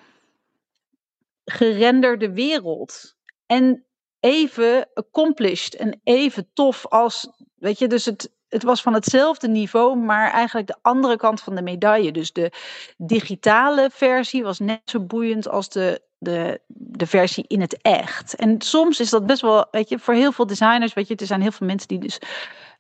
gerenderde 1.45 2.33
wereld. 2.33 3.17
En 3.47 3.85
even 4.21 4.89
accomplished 4.95 5.75
en 5.75 6.01
even 6.05 6.51
tof 6.53 6.87
als, 6.87 7.29
weet 7.55 7.79
je, 7.79 7.87
dus 7.87 8.05
het, 8.05 8.33
het 8.55 8.63
was 8.63 8.83
van 8.83 8.95
hetzelfde 8.95 9.49
niveau, 9.49 9.97
maar 9.97 10.31
eigenlijk 10.31 10.67
de 10.67 10.77
andere 10.83 11.17
kant 11.17 11.41
van 11.41 11.55
de 11.55 11.63
medaille. 11.63 12.13
Dus 12.13 12.33
de 12.33 12.53
digitale 12.97 13.91
versie 13.93 14.43
was 14.43 14.59
net 14.59 14.83
zo 14.85 15.01
boeiend 15.01 15.49
als 15.49 15.69
de 15.69 16.03
de, 16.25 16.61
de 16.67 17.07
versie 17.07 17.45
in 17.47 17.61
het 17.61 17.83
echt. 17.83 18.35
En 18.35 18.61
soms 18.61 19.01
is 19.01 19.11
dat 19.11 19.27
best 19.27 19.41
wel, 19.41 19.67
weet 19.71 19.89
je, 19.89 19.99
voor 19.99 20.15
heel 20.15 20.33
veel 20.33 20.47
designers, 20.47 20.95
weet 20.95 21.09
je, 21.09 21.17
er 21.17 21.27
zijn 21.27 21.41
heel 21.41 21.53
veel 21.53 21.67
mensen 21.67 21.89
die 21.89 21.99
dus 21.99 22.19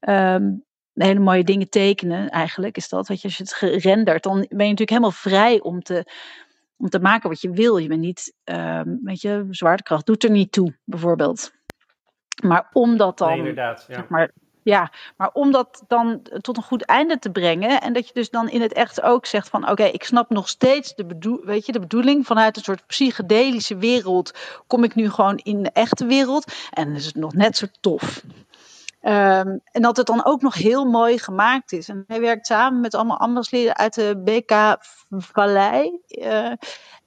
um, 0.00 0.64
hele 0.92 1.20
mooie 1.20 1.44
dingen 1.44 1.68
tekenen. 1.68 2.28
Eigenlijk 2.28 2.76
is 2.76 2.88
dat, 2.88 3.08
weet 3.08 3.20
je, 3.20 3.28
als 3.28 3.36
je 3.36 3.42
het 3.42 3.52
gerenderd, 3.52 4.22
dan 4.22 4.34
ben 4.34 4.46
je 4.48 4.48
natuurlijk 4.48 4.90
helemaal 4.90 5.10
vrij 5.10 5.60
om 5.60 5.82
te, 5.82 6.10
om 6.76 6.88
te 6.88 7.00
maken 7.00 7.28
wat 7.28 7.40
je 7.40 7.50
wil. 7.50 7.76
Je 7.76 7.88
bent 7.88 8.00
niet, 8.00 8.34
um, 8.44 9.00
weet 9.02 9.20
je, 9.20 9.46
zwaartekracht 9.50 10.06
doet 10.06 10.24
er 10.24 10.30
niet 10.30 10.52
toe, 10.52 10.76
bijvoorbeeld. 10.84 11.52
Maar 12.42 12.70
omdat 12.72 13.18
dan, 13.18 13.28
nee, 13.28 13.38
inderdaad, 13.38 13.84
ja. 13.88 13.94
zeg 13.94 14.08
maar, 14.08 14.32
Ja, 14.64 14.90
maar 15.16 15.30
om 15.32 15.52
dat 15.52 15.84
dan 15.88 16.22
tot 16.40 16.56
een 16.56 16.62
goed 16.62 16.84
einde 16.84 17.18
te 17.18 17.30
brengen 17.30 17.80
en 17.80 17.92
dat 17.92 18.06
je 18.06 18.14
dus 18.14 18.30
dan 18.30 18.48
in 18.48 18.60
het 18.60 18.72
echt 18.72 19.02
ook 19.02 19.26
zegt 19.26 19.48
van 19.48 19.70
oké, 19.70 19.84
ik 19.84 20.04
snap 20.04 20.30
nog 20.30 20.48
steeds 20.48 20.94
de, 20.94 21.04
bedoel, 21.04 21.40
weet 21.44 21.66
je, 21.66 21.72
de 21.72 21.80
bedoeling 21.80 22.26
vanuit 22.26 22.56
een 22.56 22.62
soort 22.62 22.86
psychedelische 22.86 23.76
wereld 23.76 24.32
kom 24.66 24.84
ik 24.84 24.94
nu 24.94 25.10
gewoon 25.10 25.36
in 25.36 25.62
de 25.62 25.70
echte 25.70 26.06
wereld 26.06 26.52
en 26.70 26.94
is 26.94 27.06
het 27.06 27.14
nog 27.14 27.32
net 27.32 27.56
zo 27.56 27.66
tof. 27.80 28.22
Um, 29.02 29.60
en 29.72 29.82
dat 29.82 29.96
het 29.96 30.06
dan 30.06 30.24
ook 30.24 30.42
nog 30.42 30.54
heel 30.54 30.84
mooi 30.84 31.18
gemaakt 31.18 31.72
is. 31.72 31.88
En 31.88 32.04
hij 32.06 32.20
werkt 32.20 32.46
samen 32.46 32.80
met 32.80 32.94
allemaal 32.94 33.18
ambassadeurs 33.18 33.74
uit 33.74 33.94
de 33.94 34.22
BK 34.24 34.76
Vallei. 35.10 36.00
Uh, 36.08 36.52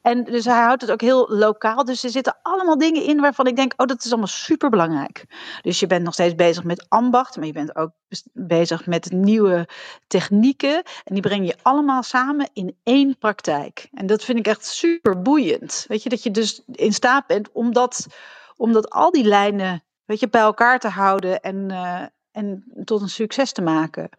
en 0.07 0.23
dus 0.23 0.45
hij 0.45 0.61
houdt 0.61 0.81
het 0.81 0.91
ook 0.91 1.01
heel 1.01 1.29
lokaal. 1.29 1.85
Dus 1.85 2.03
er 2.03 2.09
zitten 2.09 2.37
allemaal 2.41 2.77
dingen 2.77 3.03
in 3.03 3.19
waarvan 3.19 3.47
ik 3.47 3.55
denk, 3.55 3.73
oh, 3.77 3.87
dat 3.87 4.03
is 4.03 4.09
allemaal 4.09 4.27
super 4.27 4.69
belangrijk. 4.69 5.25
Dus 5.61 5.79
je 5.79 5.87
bent 5.87 6.03
nog 6.03 6.13
steeds 6.13 6.35
bezig 6.35 6.63
met 6.63 6.85
ambacht, 6.89 7.35
maar 7.35 7.45
je 7.45 7.51
bent 7.51 7.75
ook 7.75 7.91
bezig 8.33 8.85
met 8.85 9.11
nieuwe 9.11 9.69
technieken. 10.07 10.75
En 11.03 11.13
die 11.13 11.21
breng 11.21 11.47
je 11.47 11.55
allemaal 11.61 12.03
samen 12.03 12.49
in 12.53 12.77
één 12.83 13.17
praktijk. 13.17 13.89
En 13.93 14.05
dat 14.05 14.23
vind 14.23 14.39
ik 14.39 14.47
echt 14.47 14.65
super 14.65 15.21
boeiend. 15.21 15.85
Weet 15.87 16.03
je, 16.03 16.09
dat 16.09 16.23
je 16.23 16.31
dus 16.31 16.61
in 16.65 16.93
staat 16.93 17.27
bent 17.27 17.51
om 17.51 17.73
dat, 17.73 18.07
om 18.55 18.73
dat 18.73 18.89
al 18.89 19.11
die 19.11 19.25
lijnen 19.25 19.83
weet 20.05 20.19
je, 20.19 20.29
bij 20.29 20.41
elkaar 20.41 20.79
te 20.79 20.89
houden 20.89 21.41
en, 21.41 21.69
uh, 21.69 22.03
en 22.31 22.63
tot 22.83 23.01
een 23.01 23.09
succes 23.09 23.51
te 23.51 23.61
maken. 23.61 24.09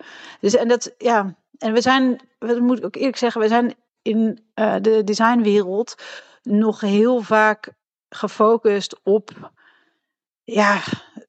Dus 0.41 0.57
en 0.57 0.69
dat, 0.69 0.95
ja, 0.99 1.35
en 1.59 1.73
we 1.73 1.81
zijn, 1.81 2.21
dat 2.39 2.61
moet 2.61 2.79
ik 2.79 2.85
ook 2.85 2.97
eerlijk 2.97 3.17
zeggen, 3.17 3.41
we 3.41 3.49
zijn 3.49 3.75
in 4.03 4.45
uh, 4.55 4.77
de 4.81 5.05
designwereld 5.05 5.95
nog 6.43 6.81
heel 6.81 7.21
vaak 7.21 7.73
gefocust 8.09 9.01
op 9.03 9.51
ja, 10.45 10.81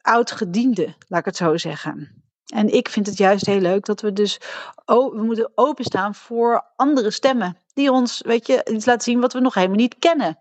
oud-gediende, 0.01 0.95
laat 1.07 1.19
ik 1.19 1.25
het 1.25 1.35
zo 1.35 1.57
zeggen. 1.57 2.23
En 2.45 2.73
ik 2.73 2.89
vind 2.89 3.05
het 3.05 3.17
juist 3.17 3.45
heel 3.45 3.59
leuk 3.59 3.85
dat 3.85 4.01
we 4.01 4.13
dus 4.13 4.39
oh, 4.85 5.15
we 5.15 5.21
moeten 5.21 5.51
openstaan 5.55 6.15
voor 6.15 6.65
andere 6.75 7.11
stemmen. 7.11 7.57
Die 7.73 7.91
ons, 7.91 8.21
weet 8.25 8.47
je, 8.47 8.69
iets 8.71 8.85
laten 8.85 9.01
zien 9.01 9.19
wat 9.19 9.33
we 9.33 9.39
nog 9.39 9.53
helemaal 9.53 9.77
niet 9.77 9.95
kennen. 9.99 10.37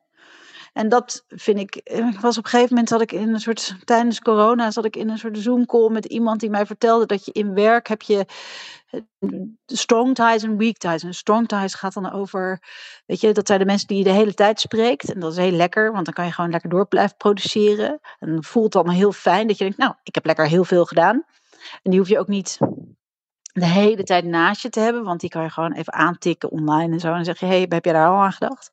En 0.78 0.88
dat 0.88 1.24
vind 1.28 1.58
ik, 1.58 1.74
eh, 1.76 2.06
ik 2.06 2.20
was 2.20 2.38
op 2.38 2.44
een 2.44 2.50
gegeven 2.50 2.70
moment 2.70 2.88
zat 2.88 3.00
ik 3.00 3.12
in 3.12 3.34
een 3.34 3.40
soort, 3.40 3.76
tijdens 3.84 4.20
corona 4.20 4.70
zat 4.70 4.84
ik 4.84 4.96
in 4.96 5.08
een 5.08 5.18
soort 5.18 5.38
Zoom 5.38 5.66
call 5.66 5.90
met 5.90 6.04
iemand 6.04 6.40
die 6.40 6.50
mij 6.50 6.66
vertelde 6.66 7.06
dat 7.06 7.24
je 7.24 7.32
in 7.32 7.54
werk 7.54 7.88
heb 7.88 8.02
je 8.02 8.26
eh, 8.90 9.00
strong 9.66 10.14
ties 10.14 10.42
en 10.42 10.56
weak 10.56 10.76
ties. 10.76 11.02
En 11.02 11.14
strong 11.14 11.48
ties 11.48 11.74
gaat 11.74 11.94
dan 11.94 12.12
over, 12.12 12.62
weet 13.06 13.20
je, 13.20 13.32
dat 13.32 13.46
zijn 13.46 13.58
de 13.58 13.64
mensen 13.64 13.86
die 13.86 13.98
je 13.98 14.04
de 14.04 14.10
hele 14.10 14.34
tijd 14.34 14.60
spreekt. 14.60 15.12
En 15.12 15.20
dat 15.20 15.32
is 15.32 15.38
heel 15.38 15.50
lekker, 15.50 15.92
want 15.92 16.04
dan 16.04 16.14
kan 16.14 16.24
je 16.24 16.32
gewoon 16.32 16.50
lekker 16.50 16.70
door 16.70 16.86
blijven 16.86 17.16
produceren. 17.16 18.00
En 18.18 18.44
voelt 18.44 18.72
dan 18.72 18.88
heel 18.88 19.12
fijn 19.12 19.46
dat 19.46 19.58
je 19.58 19.64
denkt, 19.64 19.78
nou, 19.78 19.94
ik 20.02 20.14
heb 20.14 20.26
lekker 20.26 20.46
heel 20.46 20.64
veel 20.64 20.84
gedaan. 20.84 21.24
En 21.82 21.90
die 21.90 21.98
hoef 21.98 22.08
je 22.08 22.18
ook 22.18 22.28
niet 22.28 22.58
de 23.52 23.66
hele 23.66 24.02
tijd 24.02 24.24
naast 24.24 24.62
je 24.62 24.70
te 24.70 24.80
hebben, 24.80 25.04
want 25.04 25.20
die 25.20 25.30
kan 25.30 25.42
je 25.42 25.50
gewoon 25.50 25.72
even 25.72 25.92
aantikken 25.92 26.50
online 26.50 26.92
en 26.92 27.00
zo. 27.00 27.08
En 27.08 27.14
dan 27.14 27.24
zeg 27.24 27.40
je, 27.40 27.46
hey, 27.46 27.66
heb 27.68 27.84
jij 27.84 27.92
daar 27.92 28.08
al 28.08 28.22
aan 28.22 28.32
gedacht? 28.32 28.72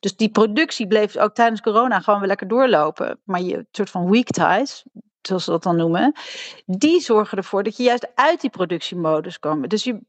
Dus 0.00 0.16
die 0.16 0.30
productie 0.30 0.86
bleef 0.86 1.16
ook 1.16 1.34
tijdens 1.34 1.60
corona 1.60 2.00
gewoon 2.00 2.18
weer 2.18 2.28
lekker 2.28 2.48
doorlopen. 2.48 3.20
Maar 3.24 3.40
je 3.40 3.66
soort 3.70 3.90
van 3.90 4.10
weak 4.10 4.26
ties, 4.26 4.84
zoals 5.22 5.44
ze 5.44 5.50
dat 5.50 5.62
dan 5.62 5.76
noemen, 5.76 6.12
die 6.66 7.00
zorgen 7.00 7.38
ervoor 7.38 7.62
dat 7.62 7.76
je 7.76 7.82
juist 7.82 8.08
uit 8.14 8.40
die 8.40 8.50
productiemodus 8.50 9.38
komt. 9.38 9.70
Dus 9.70 9.84
je, 9.84 10.00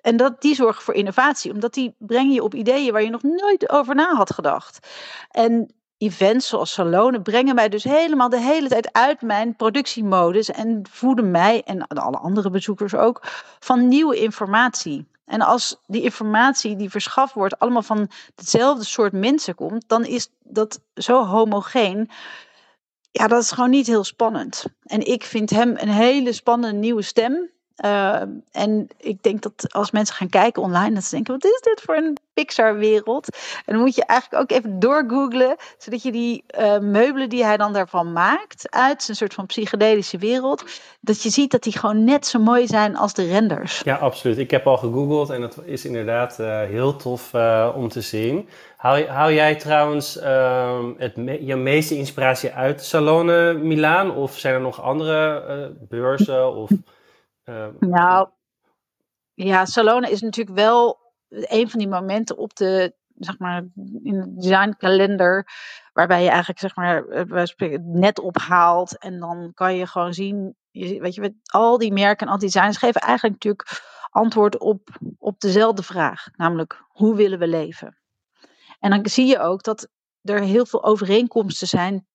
en 0.00 0.16
dat, 0.16 0.40
die 0.40 0.54
zorgen 0.54 0.82
voor 0.82 0.94
innovatie, 0.94 1.52
omdat 1.52 1.74
die 1.74 1.94
brengen 1.98 2.32
je 2.32 2.42
op 2.42 2.54
ideeën 2.54 2.92
waar 2.92 3.02
je 3.02 3.10
nog 3.10 3.22
nooit 3.22 3.70
over 3.70 3.94
na 3.94 4.14
had 4.14 4.32
gedacht. 4.32 4.88
En 5.30 5.72
events 5.98 6.48
zoals 6.48 6.72
salonen 6.72 7.22
brengen 7.22 7.54
mij 7.54 7.68
dus 7.68 7.84
helemaal 7.84 8.28
de 8.28 8.40
hele 8.40 8.68
tijd 8.68 8.92
uit 8.92 9.22
mijn 9.22 9.56
productiemodus 9.56 10.50
en 10.50 10.86
voeden 10.90 11.30
mij 11.30 11.62
en 11.62 11.86
alle 11.86 12.18
andere 12.18 12.50
bezoekers 12.50 12.94
ook 12.94 13.20
van 13.58 13.88
nieuwe 13.88 14.16
informatie. 14.16 15.06
En 15.28 15.40
als 15.40 15.76
die 15.86 16.02
informatie 16.02 16.76
die 16.76 16.90
verschaft 16.90 17.34
wordt 17.34 17.58
allemaal 17.58 17.82
van 17.82 18.10
hetzelfde 18.34 18.84
soort 18.84 19.12
mensen 19.12 19.54
komt, 19.54 19.88
dan 19.88 20.04
is 20.04 20.28
dat 20.42 20.80
zo 20.94 21.24
homogeen. 21.24 22.10
Ja, 23.10 23.26
dat 23.26 23.42
is 23.42 23.50
gewoon 23.50 23.70
niet 23.70 23.86
heel 23.86 24.04
spannend. 24.04 24.64
En 24.82 25.06
ik 25.06 25.24
vind 25.24 25.50
hem 25.50 25.74
een 25.76 25.88
hele 25.88 26.32
spannende 26.32 26.78
nieuwe 26.78 27.02
stem. 27.02 27.50
Uh, 27.84 28.22
en 28.52 28.88
ik 28.96 29.22
denk 29.22 29.42
dat 29.42 29.72
als 29.72 29.90
mensen 29.90 30.14
gaan 30.14 30.28
kijken 30.28 30.62
online, 30.62 30.94
dat 30.94 31.04
ze 31.04 31.14
denken: 31.14 31.32
wat 31.32 31.44
is 31.44 31.60
dit 31.60 31.80
voor 31.84 31.94
een 31.94 32.16
Pixar-wereld? 32.34 33.36
En 33.66 33.74
dan 33.74 33.82
moet 33.82 33.94
je 33.94 34.04
eigenlijk 34.04 34.42
ook 34.42 34.58
even 34.58 34.78
doorgooglen, 34.78 35.56
zodat 35.78 36.02
je 36.02 36.12
die 36.12 36.44
uh, 36.58 36.78
meubelen 36.78 37.28
die 37.28 37.44
hij 37.44 37.56
dan 37.56 37.72
daarvan 37.72 38.12
maakt, 38.12 38.70
uit 38.70 39.02
zijn 39.02 39.16
soort 39.16 39.34
van 39.34 39.46
psychedelische 39.46 40.18
wereld, 40.18 40.64
dat 41.00 41.22
je 41.22 41.30
ziet 41.30 41.50
dat 41.50 41.62
die 41.62 41.78
gewoon 41.78 42.04
net 42.04 42.26
zo 42.26 42.38
mooi 42.38 42.66
zijn 42.66 42.96
als 42.96 43.14
de 43.14 43.26
renders. 43.26 43.80
Ja, 43.84 43.96
absoluut. 43.96 44.38
Ik 44.38 44.50
heb 44.50 44.66
al 44.66 44.76
gegoogeld 44.76 45.30
en 45.30 45.40
dat 45.40 45.56
is 45.64 45.84
inderdaad 45.84 46.38
uh, 46.40 46.60
heel 46.60 46.96
tof 46.96 47.34
om 47.74 47.88
te 47.88 48.00
zien. 48.00 48.48
Hou, 48.76 49.32
jij 49.32 49.54
trouwens 49.54 50.18
ehm, 50.18 50.92
het 50.96 51.12
je 51.40 51.56
meeste 51.56 51.96
inspiratie 51.96 52.52
uit 52.52 52.84
Salone 52.84 53.52
Milaan? 53.52 54.14
Of 54.14 54.38
zijn 54.38 54.54
er 54.54 54.60
nog 54.60 54.82
andere 54.82 55.76
beurzen? 55.88 56.54
Of 56.54 56.70
nou, 57.78 58.28
ja, 59.34 59.64
Salone 59.64 60.10
is 60.10 60.20
natuurlijk 60.20 60.56
wel 60.56 60.98
een 61.28 61.70
van 61.70 61.78
die 61.78 61.88
momenten 61.88 62.36
op 62.36 62.56
de, 62.56 62.94
zeg 63.14 63.38
maar, 63.38 63.66
in 64.02 64.20
de 64.20 64.34
designkalender, 64.34 65.48
waarbij 65.92 66.22
je 66.22 66.28
eigenlijk, 66.28 66.60
zeg 66.60 66.76
maar, 66.76 67.04
het 67.06 67.84
net 67.84 68.18
ophaalt 68.18 68.98
en 68.98 69.18
dan 69.18 69.52
kan 69.54 69.76
je 69.76 69.86
gewoon 69.86 70.14
zien, 70.14 70.56
je, 70.70 71.00
weet 71.00 71.14
je, 71.14 71.34
al 71.42 71.78
die 71.78 71.92
merken 71.92 72.26
en 72.26 72.32
al 72.32 72.38
die 72.38 72.50
designs 72.50 72.76
geven 72.76 73.00
eigenlijk 73.00 73.32
natuurlijk 73.32 73.82
antwoord 74.10 74.58
op, 74.58 74.88
op 75.18 75.40
dezelfde 75.40 75.82
vraag, 75.82 76.28
namelijk 76.36 76.84
hoe 76.88 77.16
willen 77.16 77.38
we 77.38 77.48
leven? 77.48 77.98
En 78.78 78.90
dan 78.90 79.06
zie 79.06 79.26
je 79.26 79.38
ook 79.38 79.62
dat 79.62 79.88
er 80.22 80.40
heel 80.40 80.66
veel 80.66 80.84
overeenkomsten 80.84 81.68
zijn 81.68 82.06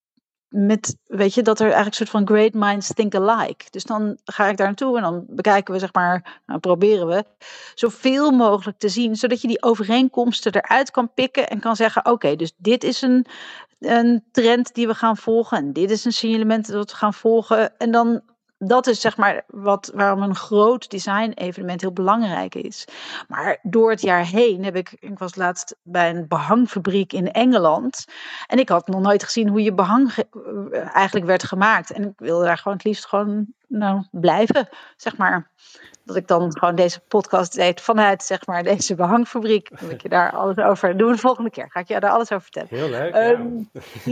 met, 0.56 0.98
weet 1.08 1.34
je, 1.34 1.42
dat 1.42 1.60
er 1.60 1.66
eigenlijk 1.66 2.00
een 2.00 2.08
soort 2.08 2.26
van 2.26 2.36
great 2.36 2.54
minds 2.54 2.94
think 2.94 3.16
alike. 3.16 3.66
Dus 3.70 3.84
dan 3.84 4.18
ga 4.24 4.48
ik 4.48 4.58
daar 4.58 4.68
naartoe 4.68 4.98
en 4.98 5.04
dan 5.04 5.26
bekijken 5.28 5.74
we, 5.74 5.80
zeg 5.80 5.94
maar, 5.94 6.42
nou 6.46 6.60
proberen 6.60 7.08
we 7.08 7.26
zoveel 7.76 8.32
mogelijk 8.32 8.78
te 8.78 8.90
zien, 8.90 9.16
zodat 9.16 9.42
je 9.42 9.48
die 9.48 9.64
overeenkomsten 9.64 10.56
eruit 10.56 10.92
kan 10.92 11.14
pikken 11.14 11.50
en 11.50 11.60
kan 11.60 11.76
zeggen, 11.76 12.06
oké, 12.06 12.36
dus 12.36 12.54
dit 12.58 12.84
is 12.84 13.02
een, 13.02 13.26
een 13.80 14.24
trend 14.32 14.74
die 14.74 14.88
we 14.88 14.96
gaan 14.96 15.18
volgen 15.18 15.58
en 15.58 15.74
dit 15.74 15.92
is 15.92 16.06
een 16.06 16.14
signalement 16.14 16.72
dat 16.72 16.92
we 16.92 16.98
gaan 16.98 17.14
volgen. 17.14 17.78
En 17.78 17.92
dan 17.92 18.22
dat 18.68 18.88
is 18.88 19.02
zeg 19.02 19.18
maar 19.18 19.44
wat, 19.48 19.92
waarom 19.96 20.22
een 20.22 20.36
groot 20.36 20.90
design-evenement 20.90 21.82
heel 21.82 21.94
belangrijk 21.94 22.56
is. 22.56 22.88
Maar 23.28 23.60
door 23.62 23.90
het 23.90 24.02
jaar 24.02 24.26
heen 24.26 24.64
heb 24.64 24.76
ik, 24.76 24.96
ik 25.00 25.20
was 25.20 25.36
laatst 25.36 25.76
bij 25.84 26.10
een 26.10 26.28
behangfabriek 26.28 27.14
in 27.14 27.32
Engeland. 27.32 28.06
En 28.48 28.60
ik 28.60 28.70
had 28.70 28.88
nog 28.88 29.02
nooit 29.02 29.24
gezien 29.24 29.48
hoe 29.48 29.64
je 29.64 29.74
behang 29.74 30.14
eigenlijk 30.94 31.26
werd 31.26 31.44
gemaakt. 31.44 31.92
En 31.92 32.04
ik 32.04 32.14
wilde 32.18 32.46
daar 32.46 32.58
gewoon 32.58 32.78
het 32.78 32.86
liefst 32.86 33.06
gewoon 33.06 33.48
nou, 33.78 34.04
blijven, 34.12 34.70
zeg 34.96 35.18
maar 35.18 35.52
dat 36.06 36.16
ik 36.16 36.28
dan 36.28 36.58
gewoon 36.58 36.76
deze 36.76 37.00
podcast 37.08 37.56
deed 37.56 37.82
vanuit 37.82 38.24
zeg 38.24 38.46
maar 38.46 38.64
deze 38.64 38.96
behangfabriek. 38.96 39.80
Dat 39.80 39.90
ik 39.90 40.02
je 40.02 40.10
daar 40.10 40.32
alles 40.32 40.58
over. 40.58 40.98
Doen 40.98 41.08
we 41.08 41.14
de 41.14 41.20
volgende 41.20 41.50
keer. 41.50 41.66
Ga 41.70 41.80
ik 41.80 41.88
je 41.88 42.00
daar 42.00 42.12
alles 42.12 42.32
over 42.32 42.42
vertellen. 42.42 42.70
Heel 42.70 42.90
leuk. 42.90 43.14
ja. 43.14 43.32
Ehm, 43.32 43.64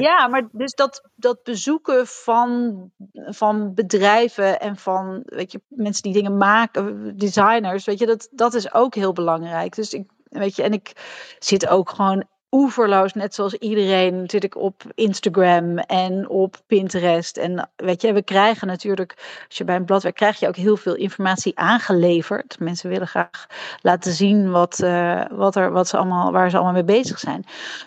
ja, 0.08 0.27
maar 0.27 0.48
dus 0.51 0.74
dat, 0.74 1.10
dat 1.15 1.44
bezoeken 1.44 2.08
van, 2.08 2.91
van 3.13 3.74
bedrijven 3.74 4.60
en 4.60 4.77
van 4.77 5.22
weet 5.25 5.51
je, 5.51 5.62
mensen 5.68 6.03
die 6.03 6.13
dingen 6.13 6.38
maken, 6.38 7.18
designers, 7.18 7.86
weet 7.86 8.00
je, 8.00 8.06
dat, 8.06 8.27
dat 8.32 8.53
is 8.53 8.74
ook 8.74 8.96
heel 8.96 9.13
belangrijk. 9.13 9.75
Dus 9.75 9.94
ik, 9.94 10.10
weet 10.30 10.56
je, 10.56 10.63
en 10.63 10.74
ik 10.74 10.91
zit 11.39 11.68
ook 11.68 11.89
gewoon 11.89 12.25
oeverloos, 12.51 13.13
net 13.13 13.36
zoals 13.36 13.53
iedereen, 13.53 14.29
zit 14.29 14.43
ik 14.43 14.55
op 14.55 14.84
Instagram 14.96 15.77
en 15.77 16.29
op 16.29 16.55
Pinterest. 16.67 17.38
En 17.38 17.70
weet 17.75 18.01
je, 18.01 18.13
we 18.13 18.22
krijgen 18.22 18.67
natuurlijk, 18.67 19.13
als 19.48 19.58
je 19.58 19.63
bij 19.63 19.75
een 19.75 19.86
blad 19.86 20.03
werkt, 20.03 20.17
krijg 20.17 20.39
je 20.39 20.48
ook 20.48 20.55
heel 20.55 20.77
veel 20.77 20.96
informatie 20.96 21.58
aangeleverd. 21.58 22.60
Mensen 22.60 22.89
willen 22.89 23.08
graag 23.08 23.48
laten 23.81 24.12
zien 24.12 24.51
wat, 24.51 24.79
uh, 24.84 25.25
wat, 25.31 25.55
er, 25.55 25.72
wat 25.72 25.88
ze 25.88 25.98
allemaal, 25.98 26.31
waar 26.31 26.50
ze 26.50 26.55
allemaal 26.55 26.74
mee 26.74 26.84
bezig 26.84 27.20
zijn. 27.20 27.46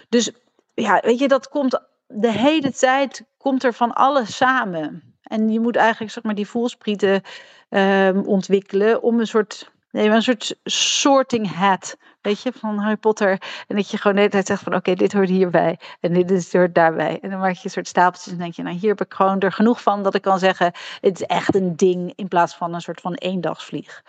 Dus 0.09 0.31
ja, 0.75 1.01
weet 1.05 1.19
je, 1.19 1.29
dat 1.29 1.49
komt 1.49 1.81
de 2.07 2.33
hele 2.33 2.73
tijd, 2.73 3.25
komt 3.39 3.65
er 3.65 3.75
van 3.75 3.93
alles 3.93 4.37
samen. 4.37 5.15
En 5.23 5.49
je 5.49 5.61
moet 5.61 5.77
eigenlijk, 5.77 6.13
zeg 6.13 6.23
maar, 6.23 6.35
die 6.35 6.49
voelsprieten 6.49 7.23
uh, 7.71 8.27
ontwikkelen 8.27 9.03
om 9.03 9.21
een 9.21 9.27
soort, 9.27 9.71
nee, 9.91 10.09
een 10.09 10.23
soort 10.23 10.57
sorting 10.65 11.55
hat 11.55 11.97
weet 12.25 12.43
je, 12.43 12.53
van 12.53 12.79
Harry 12.79 12.97
Potter. 12.97 13.31
En 13.69 13.77
dat 13.77 13.91
je 13.91 13.97
gewoon 13.97 14.13
de 14.13 14.19
hele 14.19 14.33
tijd 14.33 14.47
zegt 14.47 14.63
van 14.63 14.75
oké, 14.75 14.95
dit 14.95 15.13
hoort 15.13 15.29
hierbij 15.29 15.79
en 16.01 16.13
dit 16.13 16.31
is, 16.31 16.53
hoort 16.53 16.75
daarbij. 16.75 17.19
En 17.21 17.31
dan 17.31 17.39
maak 17.39 17.55
je 17.55 17.65
een 17.65 17.71
soort 17.71 17.89
stapeltjes 17.89 18.33
en 18.33 18.39
denk 18.39 18.55
je, 18.55 18.63
nou 18.63 18.77
hier 18.77 18.89
heb 18.89 19.01
ik 19.01 19.15
gewoon 19.15 19.41
er 19.41 19.53
genoeg 19.53 19.83
van 19.83 20.03
dat 20.03 20.15
ik 20.15 20.23
kan 20.23 20.39
zeggen, 20.39 20.73
het 21.01 21.21
is 21.21 21.27
echt 21.27 21.55
een 21.55 21.77
ding 21.77 22.13
in 22.17 22.29
plaats 22.29 22.55
van 22.55 22.75
een 22.75 22.81
soort 22.81 23.01
van 23.01 23.15
eendagsvlieg. 23.15 24.03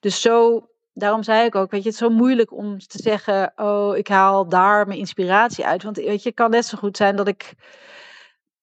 Dus 0.00 0.20
zo, 0.20 0.66
daarom 0.92 1.22
zei 1.22 1.44
ik 1.44 1.54
ook, 1.54 1.70
weet 1.70 1.82
je, 1.82 1.88
het 1.88 2.00
is 2.00 2.06
zo 2.06 2.14
moeilijk 2.14 2.52
om 2.52 2.78
te 2.78 2.98
zeggen, 3.02 3.52
oh, 3.56 3.96
ik 3.96 4.08
haal 4.08 4.48
daar 4.48 4.86
mijn 4.86 4.98
inspiratie 4.98 5.66
uit. 5.66 5.82
Want 5.82 5.96
weet 5.96 6.22
je, 6.22 6.32
kan 6.32 6.50
net 6.50 6.66
zo 6.66 6.78
goed 6.78 6.96
zijn 6.96 7.16
dat 7.16 7.28
ik 7.28 7.54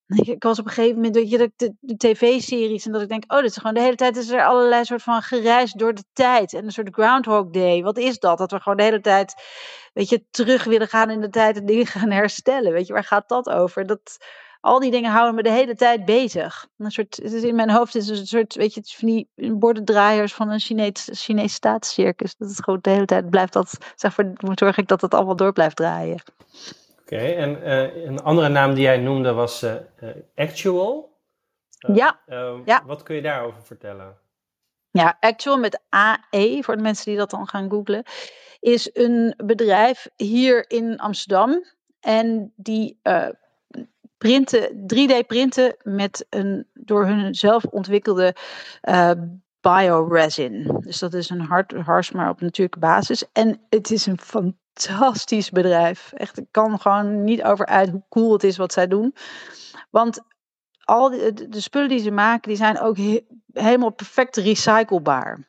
Ik 0.36 0.44
was 0.44 0.60
op 0.60 0.66
een 0.66 0.72
gegeven 0.72 0.96
moment, 0.96 1.16
weet 1.16 1.30
je, 1.30 1.38
dat 1.38 1.52
de, 1.56 1.74
de 1.80 1.98
tv-series 1.98 2.86
en 2.86 2.92
dat 2.92 3.02
ik 3.02 3.10
denk, 3.10 3.24
oh, 3.28 3.38
dit 3.38 3.50
is 3.50 3.58
gewoon 3.58 3.74
de 3.74 3.82
hele 3.82 3.96
tijd 3.96 4.18
is 4.18 4.30
er 4.30 4.46
allerlei 4.46 4.86
soort 4.86 5.04
van 5.04 5.22
gereisd 5.22 5.78
door 5.78 5.94
de 5.94 6.04
tijd 6.14 6.54
en 6.54 6.66
een 6.66 6.72
soort 6.72 6.90
Groundhog 6.92 7.50
Day. 7.50 7.82
Wat 7.84 7.98
is 7.98 8.20
dat? 8.20 8.38
Dat 8.38 8.52
we 8.52 8.60
gewoon 8.60 8.78
de 8.78 8.84
hele 8.84 9.02
tijd, 9.02 9.34
weet 9.94 10.10
je, 10.10 10.24
terug 10.32 10.64
willen 10.64 10.88
gaan 10.88 11.10
in 11.10 11.22
de 11.22 11.30
tijd 11.30 11.58
en 11.58 11.66
dingen 11.66 11.86
gaan 11.86 12.12
herstellen. 12.12 12.72
Weet 12.72 12.88
je, 12.88 12.94
waar 12.94 13.04
gaat 13.04 13.30
dat 13.30 13.50
over? 13.50 13.86
Dat, 13.86 14.18
al 14.62 14.80
die 14.80 14.92
dingen 14.92 15.12
houden 15.12 15.36
me 15.36 15.44
de 15.44 15.50
hele 15.50 15.76
tijd 15.76 16.06
bezig. 16.06 16.68
Een 16.78 16.92
soort, 16.92 17.16
het 17.16 17.34
is 17.34 17.44
in 17.44 17.56
mijn 17.56 17.70
hoofd 17.70 17.96
is 17.96 18.08
een 18.08 18.28
soort, 18.28 18.56
weet 18.56 18.74
je, 18.74 18.82
van 18.84 19.08
die 19.08 19.30
bordendraaiers 19.54 20.34
van 20.34 20.50
een 20.50 20.60
Chinees, 20.60 21.10
Chinees 21.12 21.54
staatscircus. 21.54 22.36
Dat 22.36 22.50
is 22.50 22.60
gewoon 22.60 22.80
de 22.82 22.90
hele 22.90 23.06
tijd 23.06 23.30
blijft 23.30 23.54
dat, 23.54 23.78
zeg 23.96 24.18
maar, 24.18 24.34
zorg 24.56 24.78
ik 24.78 24.88
dat 24.88 25.02
het 25.02 25.14
allemaal 25.14 25.36
door 25.36 25.54
blijft 25.54 25.76
draaien. 25.76 26.22
Oké, 27.12 27.26
en 27.26 27.58
uh, 27.64 28.06
een 28.06 28.22
andere 28.22 28.50
naam 28.50 28.74
die 28.74 28.84
jij 28.84 28.98
noemde 28.98 29.34
was 29.34 29.64
uh, 29.64 29.76
Actual. 30.36 31.18
ja. 31.94 32.20
ja. 32.66 32.84
Wat 32.86 33.04
kun 33.04 33.16
je 33.16 33.22
daarover 33.22 33.64
vertellen? 33.64 34.18
Ja, 34.92 35.18
Actual 35.20 35.58
met 35.58 35.82
AE, 35.90 36.60
voor 36.62 36.76
de 36.76 36.82
mensen 36.82 37.06
die 37.06 37.18
dat 37.18 37.30
dan 37.30 37.48
gaan 37.48 37.70
googlen, 37.70 38.04
is 38.60 38.90
een 38.94 39.34
bedrijf 39.46 40.08
hier 40.16 40.70
in 40.70 40.98
Amsterdam. 40.98 41.64
En 42.00 42.54
die 42.56 43.00
printen, 44.18 44.86
3D 44.94 45.26
printen 45.28 45.76
met 45.84 46.26
een 46.30 46.68
door 46.74 47.06
hun 47.06 47.36
zelf 47.36 47.66
ontwikkelde 47.66 48.36
bioresin. 49.68 50.78
Dus 50.80 51.00
dat 51.00 51.14
is 51.14 51.30
een 51.30 51.42
hard 51.42 51.72
hars, 51.72 52.12
maar 52.12 52.30
op 52.30 52.42
natuurlijke 52.42 52.80
basis. 52.80 53.32
En 53.32 53.62
het 53.70 53.92
is 53.92 54.06
een 54.06 54.20
fantastisch 54.20 55.50
bedrijf. 55.50 56.12
Echt, 56.14 56.38
ik 56.38 56.48
kan 56.52 56.80
gewoon 56.80 57.24
niet 57.24 57.44
over 57.44 57.66
uit 57.66 57.90
hoe 57.90 58.04
cool 58.10 58.34
het 58.34 58.44
is 58.44 58.58
wat 58.58 58.74
zij 58.74 58.88
doen. 58.88 59.16
Want 59.90 60.22
al 60.84 61.10
de, 61.10 61.48
spullen 61.50 61.90
die 61.90 62.00
ze 62.00 62.12
maken, 62.12 62.50
die 62.50 62.58
zijn 62.58 62.80
ook 62.80 62.98
helemaal 63.54 63.92
perfect 63.92 64.36
recyclebaar. 64.36 65.48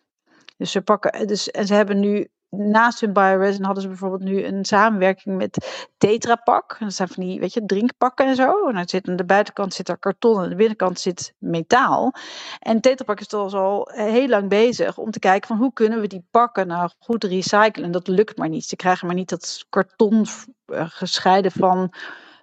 Dus 0.56 0.70
ze 0.70 0.82
pakken, 0.82 1.26
dus, 1.26 1.50
en 1.50 1.66
ze 1.66 1.74
hebben 1.74 2.00
nu 2.00 2.28
naast 2.50 3.00
hun 3.00 3.12
bioresin 3.12 3.64
hadden 3.64 3.82
ze 3.82 3.88
bijvoorbeeld 3.88 4.22
nu 4.22 4.44
een 4.44 4.64
samenwerking 4.64 5.36
met 5.36 5.86
Tetra 5.98 6.36
Pak. 6.36 6.76
Dat 6.78 6.92
zijn 6.92 7.08
van 7.08 7.24
die, 7.24 7.40
weet 7.40 7.52
je, 7.52 7.64
drinkpakken 7.64 8.26
en 8.26 8.34
zo. 8.34 8.68
En 8.68 8.74
dan 8.74 8.88
zit 8.88 9.08
aan 9.08 9.16
de 9.16 9.24
buitenkant 9.24 9.74
zit 9.74 9.88
er 9.88 9.98
karton 9.98 10.36
en 10.36 10.42
aan 10.42 10.48
de 10.48 10.56
binnenkant 10.56 11.00
zit 11.00 11.34
metaal. 11.38 12.12
En 12.58 12.80
Tetra 12.80 13.04
Pak 13.04 13.20
is 13.20 13.28
dus 13.28 13.54
al 13.54 13.88
heel 13.92 14.28
lang 14.28 14.48
bezig 14.48 14.98
om 14.98 15.10
te 15.10 15.18
kijken 15.18 15.48
van 15.48 15.56
hoe 15.56 15.72
kunnen 15.72 16.00
we 16.00 16.06
die 16.06 16.26
pakken 16.30 16.66
nou 16.66 16.90
goed 16.98 17.24
recyclen. 17.24 17.84
En 17.84 17.90
dat 17.90 18.08
lukt 18.08 18.38
maar 18.38 18.48
niet. 18.48 18.64
Ze 18.64 18.76
krijgen 18.76 19.06
maar 19.06 19.16
niet 19.16 19.28
dat 19.28 19.66
karton 19.68 20.26
eh, 20.66 20.84
gescheiden 20.88 21.52
van, 21.52 21.92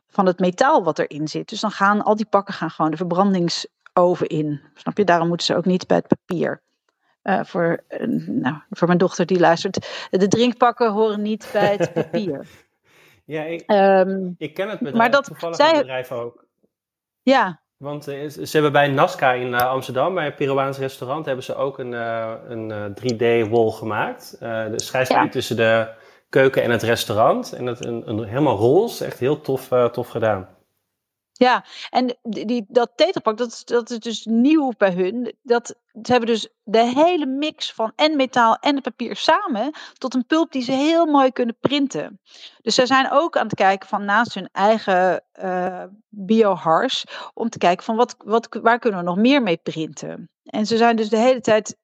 van 0.07 0.25
het 0.25 0.39
metaal 0.39 0.83
wat 0.83 0.99
erin 0.99 1.27
zit. 1.27 1.49
Dus 1.49 1.59
dan 1.59 1.71
gaan 1.71 2.03
al 2.03 2.15
die 2.15 2.25
pakken 2.29 2.53
gaan 2.53 2.69
gewoon 2.69 2.91
de 2.91 2.97
verbrandingsoven 2.97 4.27
in. 4.27 4.61
Snap 4.73 4.97
je? 4.97 5.03
Daarom 5.03 5.27
moeten 5.27 5.45
ze 5.45 5.55
ook 5.55 5.65
niet 5.65 5.87
bij 5.87 5.97
het 5.97 6.07
papier. 6.07 6.63
Uh, 7.25 7.39
voor, 7.43 7.83
uh, 7.89 8.07
nou, 8.27 8.55
voor 8.69 8.87
mijn 8.87 8.99
dochter 8.99 9.25
die 9.25 9.39
luistert. 9.39 10.07
De 10.09 10.27
drinkpakken 10.27 10.91
horen 10.91 11.21
niet 11.21 11.49
bij 11.53 11.75
het 11.77 11.93
papier. 12.03 12.47
ja, 13.25 13.43
ik, 13.43 13.71
um, 13.71 14.35
ik, 14.37 14.53
ken 14.53 14.69
het 14.69 14.77
bedrijf, 14.77 14.97
maar 14.97 15.11
dat, 15.11 15.23
toevallig 15.23 15.55
zij, 15.55 15.67
het 15.67 15.77
bedrijf 15.77 16.11
ook. 16.11 16.45
Ja. 17.21 17.61
Want 17.77 18.07
uh, 18.07 18.29
ze 18.29 18.49
hebben 18.51 18.71
bij 18.71 18.87
Nazca 18.87 19.33
in 19.33 19.53
Amsterdam, 19.53 20.13
bij 20.13 20.25
een 20.25 20.35
Peruaans 20.35 20.77
restaurant, 20.77 21.25
hebben 21.25 21.43
ze 21.43 21.55
ook 21.55 21.79
een, 21.79 21.91
een 22.51 22.95
3D-wall 23.03 23.71
gemaakt. 23.71 24.35
de 24.39 24.73
scheidslijn 24.75 25.25
ja. 25.25 25.29
tussen 25.29 25.55
de 25.55 25.87
keuken 26.29 26.63
en 26.63 26.71
het 26.71 26.83
restaurant. 26.83 27.53
En 27.53 27.65
dat 27.65 27.85
een, 27.85 28.09
een, 28.09 28.23
helemaal 28.23 28.57
roze, 28.57 29.05
echt 29.05 29.19
heel 29.19 29.41
tof, 29.41 29.67
tof 29.91 30.07
gedaan. 30.07 30.54
Ja, 31.37 31.65
en 31.89 32.17
die, 32.23 32.65
dat 32.67 32.91
tetrapak, 32.95 33.37
dat, 33.37 33.61
dat 33.65 33.89
is 33.89 33.99
dus 33.99 34.25
nieuw 34.25 34.71
bij 34.77 34.91
hun. 34.91 35.35
Dat, 35.41 35.67
ze 36.03 36.11
hebben 36.11 36.29
dus 36.29 36.49
de 36.63 36.83
hele 36.83 37.25
mix 37.25 37.73
van 37.73 37.91
en 37.95 38.15
metaal 38.15 38.55
en 38.55 38.75
het 38.75 38.83
papier 38.83 39.15
samen 39.15 39.71
tot 39.97 40.13
een 40.13 40.25
pulp 40.25 40.51
die 40.51 40.61
ze 40.61 40.71
heel 40.71 41.05
mooi 41.05 41.31
kunnen 41.31 41.57
printen. 41.59 42.19
Dus 42.61 42.75
zij 42.75 42.85
zijn 42.85 43.11
ook 43.11 43.37
aan 43.37 43.45
het 43.45 43.55
kijken 43.55 43.89
van 43.89 44.05
naast 44.05 44.33
hun 44.33 44.49
eigen 44.51 45.23
uh, 45.43 45.83
biohars, 46.09 47.05
om 47.33 47.49
te 47.49 47.57
kijken 47.57 47.85
van 47.85 47.95
wat, 47.95 48.15
wat, 48.17 48.47
waar 48.61 48.79
kunnen 48.79 48.99
we 48.99 49.05
nog 49.05 49.17
meer 49.17 49.41
mee 49.41 49.57
printen. 49.57 50.29
En 50.43 50.65
ze 50.65 50.77
zijn 50.77 50.95
dus 50.95 51.09
de 51.09 51.17
hele 51.17 51.41
tijd 51.41 51.77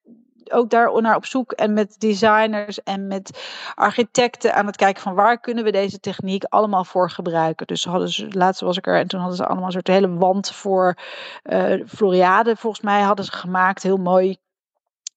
ook 0.53 0.69
daar 0.69 1.01
naar 1.01 1.15
op 1.15 1.25
zoek 1.25 1.51
en 1.51 1.73
met 1.73 1.95
designers 1.99 2.83
en 2.83 3.07
met 3.07 3.43
architecten 3.75 4.53
aan 4.53 4.65
het 4.65 4.75
kijken 4.75 5.01
van 5.01 5.13
waar 5.13 5.39
kunnen 5.39 5.63
we 5.63 5.71
deze 5.71 5.99
techniek 5.99 6.43
allemaal 6.43 6.83
voor 6.83 7.09
gebruiken. 7.09 7.67
Dus 7.67 7.85
hadden 7.85 8.09
ze, 8.09 8.27
laatst 8.29 8.61
was 8.61 8.77
ik 8.77 8.87
er 8.87 8.97
en 8.97 9.07
toen 9.07 9.19
hadden 9.19 9.37
ze 9.37 9.45
allemaal 9.45 9.65
een 9.65 9.71
soort 9.71 9.87
hele 9.87 10.13
wand 10.17 10.51
voor 10.51 10.97
uh, 11.43 11.87
Floriade, 11.87 12.55
volgens 12.55 12.81
mij 12.83 13.01
hadden 13.01 13.25
ze 13.25 13.31
gemaakt, 13.31 13.83
heel 13.83 13.97
mooi. 13.97 14.37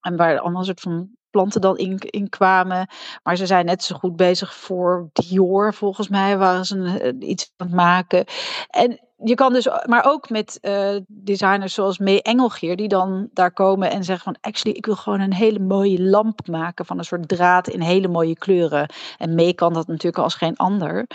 En 0.01 0.17
waar 0.17 0.39
allemaal 0.39 0.61
een 0.61 0.67
soort 0.67 0.81
van 0.81 1.11
planten 1.35 1.61
dan 1.61 1.77
in, 1.77 1.99
in 1.99 2.29
kwamen. 2.29 2.89
Maar 3.23 3.37
ze 3.37 3.47
zijn 3.47 3.65
net 3.65 3.83
zo 3.83 3.97
goed 3.97 4.17
bezig 4.17 4.55
voor 4.55 5.09
Dior, 5.13 5.75
volgens 5.75 6.09
mij 6.09 6.39
waren 6.39 6.65
ze 6.65 6.77
een, 6.77 7.01
eh, 7.01 7.29
iets 7.29 7.53
aan 7.57 7.67
het 7.67 7.77
maken. 7.77 8.25
En 8.69 9.04
je 9.17 9.35
kan 9.35 9.53
dus, 9.53 9.69
maar 9.87 10.05
ook 10.07 10.31
met 10.31 10.59
uh, 10.63 10.97
designers 11.07 11.75
zoals 11.75 11.99
May 11.99 12.19
Engelgeer, 12.19 12.77
die 12.77 12.89
dan 12.89 13.29
daar 13.33 13.53
komen 13.53 13.91
en 13.91 14.05
zeggen 14.05 14.25
van, 14.25 14.37
actually, 14.41 14.77
ik 14.77 14.87
wil 14.87 14.97
gewoon 14.97 15.21
een 15.21 15.35
hele 15.35 15.59
mooie 15.59 16.03
lamp 16.03 16.47
maken 16.47 16.87
van 16.87 16.99
een 16.99 17.05
soort 17.05 17.29
draad 17.29 17.69
in 17.69 17.81
hele 17.81 18.09
mooie 18.09 18.39
kleuren. 18.39 18.89
En 19.19 19.35
May 19.35 19.53
kan 19.53 19.73
dat 19.73 19.87
natuurlijk 19.87 20.23
als 20.23 20.35
geen 20.35 20.57
ander. 20.57 21.07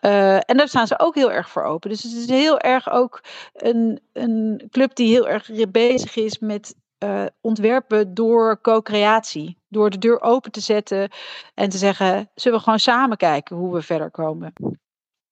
Uh, 0.00 0.34
en 0.34 0.56
daar 0.56 0.68
staan 0.68 0.86
ze 0.86 0.98
ook 0.98 1.14
heel 1.14 1.32
erg 1.32 1.50
voor 1.50 1.62
open. 1.62 1.90
Dus 1.90 2.02
het 2.02 2.12
is 2.12 2.28
heel 2.28 2.58
erg 2.58 2.90
ook 2.90 3.20
een, 3.52 4.00
een 4.12 4.68
club 4.70 4.94
die 4.94 5.08
heel 5.08 5.28
erg 5.28 5.50
bezig 5.70 6.16
is 6.16 6.38
met 6.38 6.74
uh, 7.04 7.24
ontwerpen 7.40 8.14
door 8.14 8.60
co-creatie. 8.60 9.58
Door 9.68 9.90
de 9.90 9.98
deur 9.98 10.20
open 10.20 10.52
te 10.52 10.60
zetten 10.60 11.10
en 11.54 11.68
te 11.68 11.78
zeggen: 11.78 12.30
zullen 12.34 12.58
we 12.58 12.64
gewoon 12.64 12.78
samen 12.78 13.16
kijken 13.16 13.56
hoe 13.56 13.74
we 13.74 13.82
verder 13.82 14.10
komen? 14.10 14.52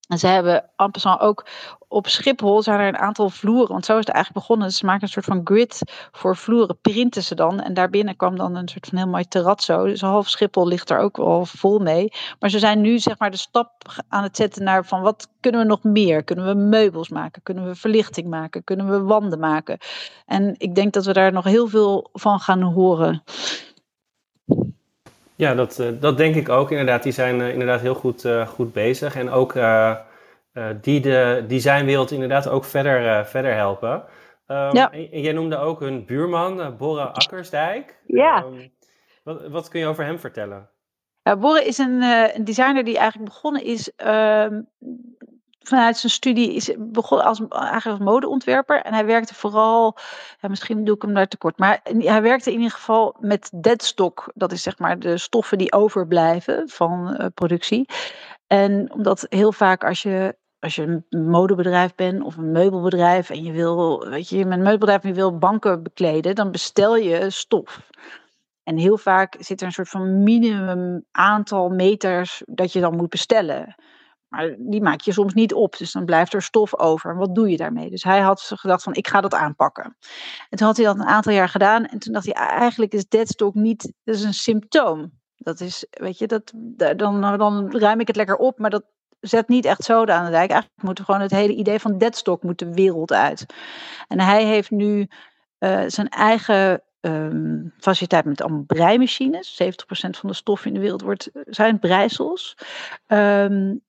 En 0.07 0.19
ze 0.19 0.27
hebben 0.27 0.69
amper 0.75 1.19
ook 1.19 1.45
op 1.87 2.07
Schiphol 2.07 2.61
zijn 2.61 2.79
er 2.79 2.87
een 2.87 2.97
aantal 2.97 3.29
vloeren. 3.29 3.71
Want 3.71 3.85
zo 3.85 3.91
is 3.97 4.05
het 4.05 4.15
eigenlijk 4.15 4.45
begonnen. 4.45 4.71
Ze 4.71 4.85
maken 4.85 5.03
een 5.03 5.09
soort 5.09 5.25
van 5.25 5.41
grid 5.43 5.81
voor 6.11 6.37
vloeren, 6.37 6.77
printen 6.81 7.23
ze 7.23 7.35
dan. 7.35 7.59
En 7.59 7.73
daarbinnen 7.73 8.15
kwam 8.15 8.37
dan 8.37 8.55
een 8.55 8.67
soort 8.67 8.87
van 8.87 8.97
heel 8.97 9.07
mooi 9.07 9.27
terrazzo. 9.27 9.85
Dus 9.85 10.01
half 10.01 10.29
Schiphol 10.29 10.67
ligt 10.67 10.89
er 10.89 10.97
ook 10.97 11.17
wel 11.17 11.45
vol 11.45 11.79
mee. 11.79 12.11
Maar 12.39 12.49
ze 12.49 12.59
zijn 12.59 12.81
nu 12.81 12.99
zeg 12.99 13.19
maar 13.19 13.31
de 13.31 13.37
stap 13.37 13.71
aan 14.07 14.23
het 14.23 14.35
zetten 14.35 14.63
naar 14.63 14.85
van 14.85 15.01
wat 15.01 15.27
kunnen 15.39 15.61
we 15.61 15.67
nog 15.67 15.83
meer? 15.83 16.23
Kunnen 16.23 16.45
we 16.45 16.53
meubels 16.53 17.09
maken? 17.09 17.43
Kunnen 17.43 17.65
we 17.65 17.75
verlichting 17.75 18.27
maken? 18.27 18.63
Kunnen 18.63 18.89
we 18.89 19.01
wanden 19.01 19.39
maken? 19.39 19.77
En 20.25 20.55
ik 20.57 20.75
denk 20.75 20.93
dat 20.93 21.05
we 21.05 21.13
daar 21.13 21.31
nog 21.31 21.43
heel 21.43 21.67
veel 21.67 22.09
van 22.13 22.39
gaan 22.39 22.61
horen. 22.61 23.23
Ja, 25.35 25.55
dat, 25.55 25.79
uh, 25.79 25.87
dat 25.99 26.17
denk 26.17 26.35
ik 26.35 26.49
ook 26.49 26.71
inderdaad. 26.71 27.03
Die 27.03 27.11
zijn 27.11 27.39
uh, 27.39 27.49
inderdaad 27.49 27.81
heel 27.81 27.95
goed, 27.95 28.23
uh, 28.23 28.47
goed 28.47 28.73
bezig. 28.73 29.15
En 29.15 29.29
ook 29.29 29.53
die 30.81 31.01
de 31.01 31.43
designwereld 31.47 32.11
inderdaad 32.11 32.47
ook 32.47 32.65
verder, 32.65 33.25
verder 33.25 33.53
helpen. 33.53 34.03
Um, 34.47 34.75
ja. 34.75 34.91
en, 34.91 35.21
jij 35.21 35.33
noemde 35.33 35.57
ook 35.57 35.79
hun 35.79 36.05
buurman, 36.05 36.77
Borre 36.77 37.03
Akkersdijk. 37.03 37.99
Ja. 38.05 38.43
Um, 38.43 38.71
wat, 39.23 39.47
wat 39.47 39.67
kun 39.69 39.79
je 39.79 39.87
over 39.87 40.05
hem 40.05 40.19
vertellen? 40.19 40.69
Ja, 41.23 41.37
Borre 41.37 41.65
is 41.65 41.77
een, 41.77 42.01
een 42.35 42.45
designer 42.45 42.83
die 42.83 42.97
eigenlijk 42.97 43.29
begonnen 43.29 43.63
is 43.63 43.91
um, 44.05 44.67
vanuit 45.67 45.97
zijn 45.97 46.11
studie 46.11 46.53
is 46.53 46.71
begon 46.77 47.23
als 47.23 47.41
eigenlijk 47.49 47.85
als 47.85 47.99
modeontwerper 47.99 48.81
en 48.81 48.93
hij 48.93 49.05
werkte 49.05 49.33
vooral, 49.33 49.97
ja, 50.41 50.47
misschien 50.47 50.83
doe 50.83 50.95
ik 50.95 51.01
hem 51.01 51.13
daar 51.13 51.27
tekort, 51.27 51.57
maar 51.57 51.79
hij 51.83 52.21
werkte 52.21 52.51
in 52.51 52.57
ieder 52.57 52.75
geval 52.75 53.15
met 53.19 53.51
deadstock. 53.53 54.31
Dat 54.33 54.51
is 54.51 54.63
zeg 54.63 54.79
maar 54.79 54.99
de 54.99 55.17
stoffen 55.17 55.57
die 55.57 55.73
overblijven 55.73 56.69
van 56.69 57.15
uh, 57.19 57.25
productie. 57.33 57.89
En 58.47 58.93
omdat 58.93 59.25
heel 59.29 59.51
vaak 59.51 59.83
als 59.83 60.01
je 60.01 60.35
als 60.59 60.75
je 60.75 61.03
een 61.09 61.29
modebedrijf 61.29 61.95
bent 61.95 62.23
of 62.23 62.37
een 62.37 62.51
meubelbedrijf 62.51 63.29
en 63.29 63.43
je 63.43 63.51
wil, 63.51 64.09
weet 64.09 64.29
je, 64.29 64.45
met 64.45 64.57
een 64.57 64.63
meubelbedrijf 64.63 65.03
en 65.03 65.09
je 65.09 65.15
wil 65.15 65.37
banken 65.37 65.83
bekleden, 65.83 66.35
dan 66.35 66.51
bestel 66.51 66.95
je 66.95 67.29
stof. 67.29 67.89
En 68.63 68.77
heel 68.77 68.97
vaak 68.97 69.35
zit 69.39 69.61
er 69.61 69.67
een 69.67 69.73
soort 69.73 69.89
van 69.89 70.23
minimum 70.23 71.05
aantal 71.11 71.69
meters 71.69 72.43
dat 72.45 72.73
je 72.73 72.79
dan 72.79 72.95
moet 72.95 73.09
bestellen. 73.09 73.75
Maar 74.35 74.55
die 74.59 74.81
maak 74.81 75.01
je 75.01 75.11
soms 75.11 75.33
niet 75.33 75.53
op. 75.53 75.77
Dus 75.77 75.91
dan 75.91 76.05
blijft 76.05 76.33
er 76.33 76.41
stof 76.41 76.79
over. 76.79 77.11
En 77.11 77.17
wat 77.17 77.35
doe 77.35 77.49
je 77.49 77.57
daarmee? 77.57 77.89
Dus 77.89 78.03
hij 78.03 78.19
had 78.19 78.51
gedacht 78.55 78.83
van 78.83 78.93
ik 78.93 79.07
ga 79.07 79.21
dat 79.21 79.33
aanpakken. 79.33 79.97
En 80.49 80.57
toen 80.57 80.67
had 80.67 80.77
hij 80.77 80.85
dat 80.85 80.95
een 80.95 81.05
aantal 81.05 81.33
jaar 81.33 81.49
gedaan. 81.49 81.85
En 81.85 81.99
toen 81.99 82.13
dacht 82.13 82.25
hij 82.25 82.33
eigenlijk 82.33 82.93
is 82.93 83.07
deadstock 83.07 83.53
niet, 83.53 83.93
dat 84.03 84.15
is 84.15 84.23
een 84.23 84.33
symptoom. 84.33 85.11
Dat 85.35 85.59
is, 85.59 85.85
weet 85.89 86.17
je, 86.17 86.27
dat, 86.27 86.51
dan, 86.97 87.21
dan 87.37 87.77
ruim 87.77 87.99
ik 87.99 88.07
het 88.07 88.15
lekker 88.15 88.35
op. 88.35 88.59
Maar 88.59 88.69
dat 88.69 88.83
zet 89.19 89.47
niet 89.47 89.65
echt 89.65 89.83
zoden 89.83 90.15
aan 90.15 90.25
de 90.25 90.31
dijk. 90.31 90.49
Eigenlijk 90.49 90.81
moet 90.83 90.99
gewoon 90.99 91.21
het 91.21 91.31
hele 91.31 91.55
idee 91.55 91.79
van 91.79 91.97
deadstock 91.97 92.43
moet 92.43 92.59
de 92.59 92.73
wereld 92.73 93.13
uit. 93.13 93.45
En 94.07 94.19
hij 94.19 94.45
heeft 94.45 94.71
nu 94.71 95.07
uh, 95.59 95.83
zijn 95.87 96.09
eigen 96.09 96.81
um, 97.01 97.73
faciliteit 97.79 98.25
met 98.25 98.41
allemaal 98.41 98.63
breimachines. 98.63 99.61
70% 99.63 99.65
van 100.09 100.29
de 100.29 100.33
stof 100.35 100.65
in 100.65 100.73
de 100.73 100.79
wereld 100.79 101.01
wordt, 101.01 101.29
zijn 101.45 101.79
breisels. 101.79 102.57
Um, 103.07 103.83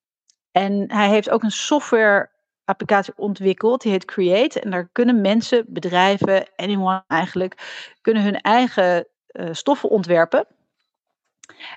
en 0.57 0.93
hij 0.93 1.09
heeft 1.09 1.31
ook 1.31 1.43
een 1.43 1.51
software 1.51 2.31
applicatie 2.65 3.13
ontwikkeld. 3.17 3.83
Die 3.83 3.93
heet 3.93 4.05
Create. 4.05 4.61
En 4.61 4.71
daar 4.71 4.89
kunnen 4.93 5.21
mensen, 5.21 5.65
bedrijven, 5.69 6.49
anyone 6.57 7.05
eigenlijk, 7.07 7.55
kunnen 8.01 8.23
hun 8.23 8.41
eigen 8.41 9.07
uh, 9.29 9.49
stoffen 9.53 9.89
ontwerpen. 9.89 10.47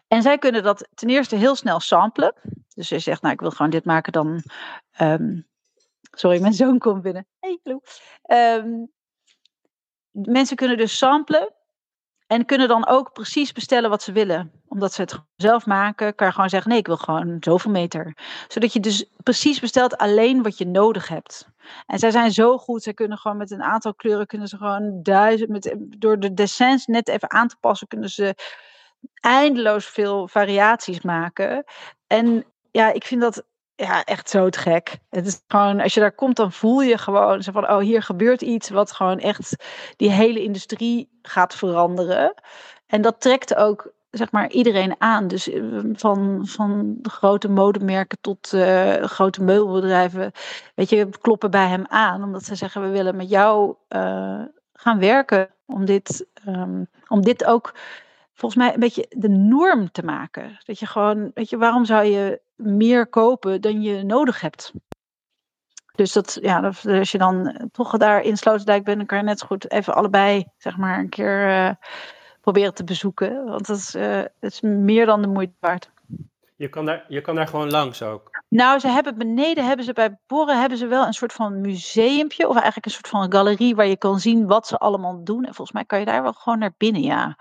En 0.07 0.21
zij 0.21 0.37
kunnen 0.37 0.63
dat 0.63 0.87
ten 0.95 1.09
eerste 1.09 1.35
heel 1.35 1.55
snel 1.55 1.79
samplen. 1.79 2.33
Dus 2.75 2.89
je 2.89 2.99
zegt, 2.99 3.21
nou, 3.21 3.33
ik 3.33 3.39
wil 3.39 3.51
gewoon 3.51 3.71
dit 3.71 3.85
maken, 3.85 4.11
dan. 4.11 4.43
Um, 5.01 5.47
sorry, 6.11 6.41
mijn 6.41 6.53
zoon 6.53 6.79
komt 6.79 7.01
binnen. 7.01 7.27
Hey, 7.39 7.59
hallo. 7.63 7.81
Um, 8.27 8.91
mensen 10.11 10.55
kunnen 10.55 10.77
dus 10.77 10.97
samplen. 10.97 11.53
En 12.27 12.45
kunnen 12.45 12.67
dan 12.67 12.87
ook 12.87 13.13
precies 13.13 13.51
bestellen 13.51 13.89
wat 13.89 14.03
ze 14.03 14.11
willen. 14.11 14.58
Omdat 14.69 14.93
ze 14.93 15.01
het 15.01 15.19
zelf 15.35 15.65
maken, 15.65 16.15
kan 16.15 16.27
je 16.27 16.33
gewoon 16.33 16.49
zeggen: 16.49 16.69
nee, 16.69 16.79
ik 16.79 16.87
wil 16.87 16.97
gewoon 16.97 17.37
zoveel 17.39 17.71
meter. 17.71 18.17
Zodat 18.47 18.73
je 18.73 18.79
dus 18.79 19.05
precies 19.23 19.59
bestelt 19.59 19.97
alleen 19.97 20.43
wat 20.43 20.57
je 20.57 20.67
nodig 20.67 21.07
hebt. 21.07 21.47
En 21.85 21.99
zij 21.99 22.11
zijn 22.11 22.31
zo 22.31 22.57
goed, 22.57 22.83
ze 22.83 22.93
kunnen 22.93 23.17
gewoon 23.17 23.37
met 23.37 23.51
een 23.51 23.63
aantal 23.63 23.93
kleuren, 23.93 24.27
kunnen 24.27 24.47
ze 24.47 24.57
gewoon 24.57 24.99
duizend, 25.03 25.49
met, 25.49 25.75
door 25.77 26.19
de 26.19 26.33
dessins 26.33 26.85
net 26.85 27.07
even 27.07 27.31
aan 27.31 27.47
te 27.47 27.55
passen, 27.59 27.87
kunnen 27.87 28.09
ze 28.09 28.35
eindeloos 29.13 29.85
veel 29.85 30.27
variaties 30.27 31.01
maken. 31.01 31.63
En 32.07 32.45
ja, 32.71 32.91
ik 32.91 33.03
vind 33.03 33.21
dat 33.21 33.43
ja, 33.75 34.03
echt 34.03 34.29
zo 34.29 34.49
te 34.49 34.59
gek. 34.59 34.97
Het 35.09 35.27
is 35.27 35.41
gewoon, 35.47 35.79
als 35.79 35.93
je 35.93 35.99
daar 35.99 36.15
komt, 36.15 36.35
dan 36.35 36.51
voel 36.51 36.81
je 36.81 36.97
gewoon 36.97 37.43
zo 37.43 37.51
van, 37.51 37.69
oh, 37.69 37.79
hier 37.79 38.03
gebeurt 38.03 38.41
iets 38.41 38.69
wat 38.69 38.91
gewoon 38.91 39.19
echt 39.19 39.55
die 39.95 40.11
hele 40.11 40.43
industrie 40.43 41.09
gaat 41.21 41.55
veranderen. 41.55 42.33
En 42.87 43.01
dat 43.01 43.21
trekt 43.21 43.55
ook, 43.55 43.93
zeg 44.11 44.31
maar, 44.31 44.49
iedereen 44.49 44.95
aan. 44.97 45.27
Dus 45.27 45.49
eh, 45.49 45.63
van, 45.93 46.47
van 46.47 46.99
grote 47.01 47.49
modemerken 47.49 48.17
tot 48.21 48.53
uh, 48.53 48.93
grote 48.93 49.43
meubelbedrijven, 49.43 50.31
weet 50.75 50.89
je, 50.89 51.09
kloppen 51.21 51.51
bij 51.51 51.67
hem 51.67 51.85
aan. 51.87 52.23
Omdat 52.23 52.43
ze 52.43 52.55
zeggen, 52.55 52.81
we 52.81 52.89
willen 52.89 53.15
met 53.15 53.29
jou 53.29 53.75
uh, 53.89 54.41
gaan 54.73 54.99
werken 54.99 55.49
om 55.65 55.85
dit, 55.85 56.25
um, 56.47 56.87
om 57.07 57.21
dit 57.21 57.45
ook 57.45 57.73
volgens 58.33 58.61
mij 58.63 58.73
een 58.73 58.79
beetje 58.79 59.05
de 59.09 59.29
norm 59.29 59.91
te 59.91 60.03
maken. 60.03 60.59
Dat 60.65 60.79
je 60.79 60.85
gewoon, 60.85 61.31
weet 61.33 61.49
je, 61.49 61.57
waarom 61.57 61.85
zou 61.85 62.05
je 62.05 62.41
meer 62.55 63.07
kopen 63.07 63.61
dan 63.61 63.81
je 63.81 64.03
nodig 64.03 64.41
hebt? 64.41 64.73
Dus 65.95 66.13
dat, 66.13 66.37
ja, 66.41 66.71
als 66.83 67.11
je 67.11 67.17
dan 67.17 67.67
toch 67.71 67.97
daar 67.97 68.21
in 68.21 68.37
Sloterdijk 68.37 68.83
bent, 68.83 68.97
dan 68.97 69.05
kan 69.05 69.17
je 69.17 69.23
net 69.23 69.39
zo 69.39 69.47
goed 69.47 69.71
even 69.71 69.95
allebei, 69.95 70.45
zeg 70.57 70.77
maar, 70.77 70.99
een 70.99 71.09
keer 71.09 71.77
proberen 72.51 72.73
te 72.73 72.83
bezoeken. 72.83 73.45
Want 73.45 73.67
dat 73.67 73.77
is, 73.77 73.95
uh, 73.95 74.21
dat 74.39 74.51
is 74.51 74.61
meer 74.61 75.05
dan 75.05 75.21
de 75.21 75.27
moeite 75.27 75.53
waard. 75.59 75.89
Je 76.55 76.69
kan, 76.69 76.85
daar, 76.85 77.05
je 77.07 77.21
kan 77.21 77.35
daar 77.35 77.47
gewoon 77.47 77.69
langs 77.69 78.01
ook. 78.01 78.43
Nou, 78.47 78.79
ze 78.79 78.87
hebben 78.87 79.17
beneden 79.17 79.65
hebben 79.65 79.85
ze 79.85 79.93
bij 79.93 80.17
Boren 80.27 80.59
hebben 80.59 80.77
ze 80.77 80.87
wel 80.87 81.05
een 81.05 81.13
soort 81.13 81.33
van 81.33 81.61
museumpje. 81.61 82.47
Of 82.47 82.53
eigenlijk 82.53 82.85
een 82.85 82.91
soort 82.91 83.07
van 83.07 83.31
galerie 83.31 83.75
waar 83.75 83.87
je 83.87 83.97
kan 83.97 84.19
zien 84.19 84.47
wat 84.47 84.67
ze 84.67 84.77
allemaal 84.77 85.23
doen. 85.23 85.45
En 85.45 85.53
volgens 85.53 85.71
mij 85.71 85.85
kan 85.85 85.99
je 85.99 86.05
daar 86.05 86.21
wel 86.21 86.33
gewoon 86.33 86.59
naar 86.59 86.73
binnen, 86.77 87.01
ja. 87.01 87.37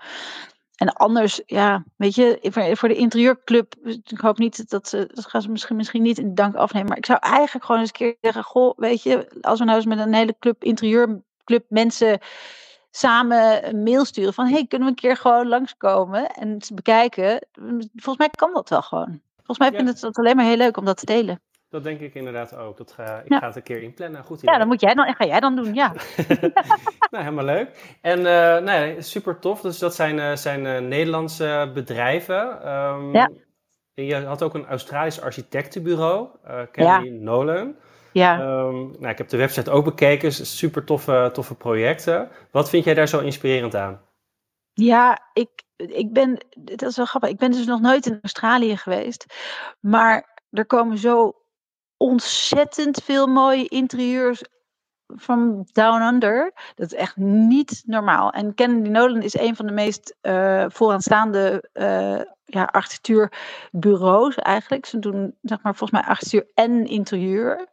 En 0.75 0.93
anders, 0.93 1.41
ja, 1.45 1.83
weet 1.95 2.15
je, 2.15 2.39
voor 2.73 2.89
de 2.89 2.95
interieurclub, 2.95 3.75
ik 3.83 4.19
hoop 4.19 4.37
niet 4.37 4.69
dat 4.69 4.89
ze, 4.89 5.09
dat 5.13 5.25
gaan 5.25 5.41
ze 5.41 5.49
misschien, 5.49 5.75
misschien 5.75 6.01
niet 6.01 6.17
in 6.17 6.35
dank 6.35 6.55
afnemen. 6.55 6.87
Maar 6.87 6.97
ik 6.97 7.05
zou 7.05 7.19
eigenlijk 7.21 7.65
gewoon 7.65 7.81
eens 7.81 7.89
een 7.89 7.95
keer 7.95 8.15
zeggen, 8.21 8.43
goh, 8.43 8.77
weet 8.77 9.03
je, 9.03 9.27
als 9.41 9.59
we 9.59 9.65
nou 9.65 9.77
eens 9.77 9.85
met 9.85 9.99
een 9.99 10.13
hele 10.13 10.35
club, 10.39 10.63
interieurclub 10.63 11.65
mensen 11.67 12.19
samen 12.91 13.67
een 13.67 13.83
mail 13.83 14.05
sturen 14.05 14.33
van, 14.33 14.47
hey, 14.47 14.65
kunnen 14.67 14.87
we 14.87 14.93
een 14.93 14.99
keer 14.99 15.17
gewoon 15.17 15.47
langskomen 15.47 16.27
en 16.27 16.57
bekijken. 16.73 17.47
Volgens 17.95 18.17
mij 18.17 18.29
kan 18.29 18.53
dat 18.53 18.69
wel 18.69 18.81
gewoon. 18.81 19.21
Volgens 19.35 19.57
mij 19.57 19.71
vinden 19.77 19.97
ze 19.97 20.07
het 20.07 20.17
alleen 20.17 20.35
maar 20.35 20.45
heel 20.45 20.57
leuk 20.57 20.77
om 20.77 20.85
dat 20.85 20.97
te 20.97 21.05
delen. 21.05 21.41
Dat 21.69 21.83
denk 21.83 21.99
ik 21.99 22.13
inderdaad 22.13 22.55
ook. 22.55 22.77
Dat 22.77 22.91
ga, 22.91 23.19
ik 23.19 23.29
ja. 23.29 23.39
ga 23.39 23.47
het 23.47 23.55
een 23.55 23.63
keer 23.63 23.81
inplannen. 23.81 24.23
Goed 24.23 24.37
idee. 24.37 24.53
Ja, 24.53 24.59
dan 24.59 24.67
moet 24.67 24.81
jij 24.81 24.93
dan, 24.93 25.15
ga 25.15 25.25
jij 25.25 25.39
dan 25.39 25.55
doen, 25.55 25.73
ja. 25.73 25.93
nou, 27.11 27.23
helemaal 27.23 27.45
leuk. 27.45 27.97
En 28.01 28.19
uh, 28.19 28.57
nee, 28.57 29.01
super 29.01 29.39
tof. 29.39 29.61
Dus 29.61 29.79
dat 29.79 29.95
zijn, 29.95 30.17
uh, 30.17 30.35
zijn 30.35 30.65
uh, 30.65 30.79
Nederlandse 30.79 31.71
bedrijven. 31.73 32.71
Um, 32.73 33.13
ja. 33.13 33.29
Je 33.93 34.15
had 34.15 34.43
ook 34.43 34.53
een 34.53 34.67
Australisch 34.67 35.21
architectenbureau, 35.21 36.27
ja. 36.71 36.99
Nolan. 36.99 37.75
Ja. 38.13 38.39
Um, 38.39 38.91
nou, 38.99 39.07
ik 39.07 39.17
heb 39.17 39.29
de 39.29 39.37
website 39.37 39.71
ook 39.71 39.85
bekeken. 39.85 40.31
Super 40.31 40.83
toffe, 40.83 41.29
toffe 41.33 41.55
projecten. 41.55 42.29
Wat 42.51 42.69
vind 42.69 42.83
jij 42.83 42.93
daar 42.93 43.07
zo 43.07 43.19
inspirerend 43.19 43.75
aan? 43.75 44.01
Ja, 44.73 45.19
ik, 45.33 45.49
ik 45.75 46.13
ben, 46.13 46.45
dat 46.57 46.81
is 46.81 46.97
wel 46.97 47.05
grappig. 47.05 47.29
Ik 47.29 47.37
ben 47.37 47.51
dus 47.51 47.65
nog 47.65 47.81
nooit 47.81 48.05
in 48.05 48.19
Australië 48.21 48.77
geweest. 48.77 49.25
Maar 49.79 50.41
er 50.49 50.65
komen 50.65 50.97
zo 50.97 51.33
ontzettend 51.97 53.03
veel 53.03 53.27
mooie 53.27 53.67
interieurs 53.67 54.41
van 55.07 55.67
Down 55.71 56.01
Under. 56.01 56.53
Dat 56.75 56.85
is 56.85 56.97
echt 56.97 57.15
niet 57.17 57.83
normaal. 57.85 58.31
En 58.31 58.53
Kennedy 58.53 58.89
Nolan 58.89 59.21
is 59.21 59.39
een 59.39 59.55
van 59.55 59.65
de 59.65 59.71
meest 59.73 60.15
uh, 60.21 60.65
vooraanstaande 60.67 61.69
uh, 61.73 62.21
ja, 62.49 62.63
architectuurbureaus 62.63 64.35
eigenlijk. 64.35 64.85
Ze 64.85 64.99
doen 64.99 65.35
zeg 65.41 65.61
maar 65.61 65.75
volgens 65.75 66.01
mij 66.01 66.09
architectuur 66.09 66.51
en 66.53 66.85
interieur. 66.85 67.67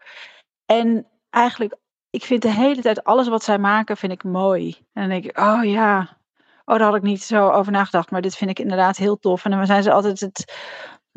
En 0.67 1.07
eigenlijk, 1.31 1.77
ik 2.11 2.25
vind 2.25 2.43
de 2.43 2.51
hele 2.51 2.83
tijd 2.83 3.05
alles 3.05 3.29
wat 3.29 3.45
zij 3.45 3.59
maken, 3.59 3.97
vind 3.97 4.13
ik 4.13 4.25
mooi. 4.25 4.77
En 4.93 5.01
dan 5.01 5.09
denk 5.09 5.25
ik, 5.25 5.39
oh 5.39 5.65
ja, 5.65 6.19
oh, 6.65 6.77
daar 6.77 6.87
had 6.87 6.97
ik 6.97 7.03
niet 7.03 7.23
zo 7.23 7.51
over 7.51 7.73
nagedacht. 7.73 8.11
Maar 8.11 8.21
dit 8.21 8.37
vind 8.37 8.51
ik 8.51 8.59
inderdaad 8.59 8.97
heel 8.97 9.19
tof. 9.19 9.45
En 9.45 9.51
dan 9.51 9.67
zijn 9.67 9.83
ze 9.83 9.93
altijd 9.93 10.21
het 10.21 10.53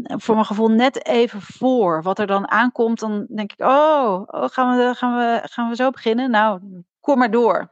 voor 0.03 0.35
mijn 0.35 0.47
gevoel 0.47 0.67
net 0.67 1.05
even 1.05 1.41
voor. 1.41 2.03
Wat 2.03 2.19
er 2.19 2.27
dan 2.27 2.51
aankomt, 2.51 2.99
dan 2.99 3.25
denk 3.29 3.51
ik, 3.51 3.59
oh, 3.61 4.23
oh 4.25 4.47
gaan, 4.47 4.77
we, 4.77 4.93
gaan, 4.95 5.17
we, 5.17 5.41
gaan 5.43 5.69
we 5.69 5.75
zo 5.75 5.89
beginnen? 5.89 6.31
Nou, 6.31 6.61
kom 6.99 7.17
maar 7.17 7.31
door. 7.31 7.71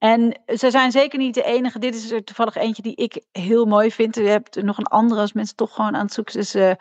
En 0.00 0.40
ze 0.46 0.70
zijn 0.70 0.90
zeker 0.90 1.18
niet 1.18 1.34
de 1.34 1.42
enige. 1.42 1.78
Dit 1.78 1.94
is 1.94 2.10
er 2.10 2.24
toevallig 2.24 2.54
eentje 2.54 2.82
die 2.82 2.96
ik 2.96 3.24
heel 3.32 3.64
mooi 3.64 3.92
vind. 3.92 4.14
Je 4.14 4.22
hebt 4.22 4.62
nog 4.62 4.78
een 4.78 4.86
andere 4.86 5.20
als 5.20 5.32
mensen 5.32 5.56
toch 5.56 5.74
gewoon 5.74 5.96
aan 5.96 6.04
het 6.04 6.12
zoeken. 6.12 6.38
is 6.38 6.54
uh, 6.54 6.72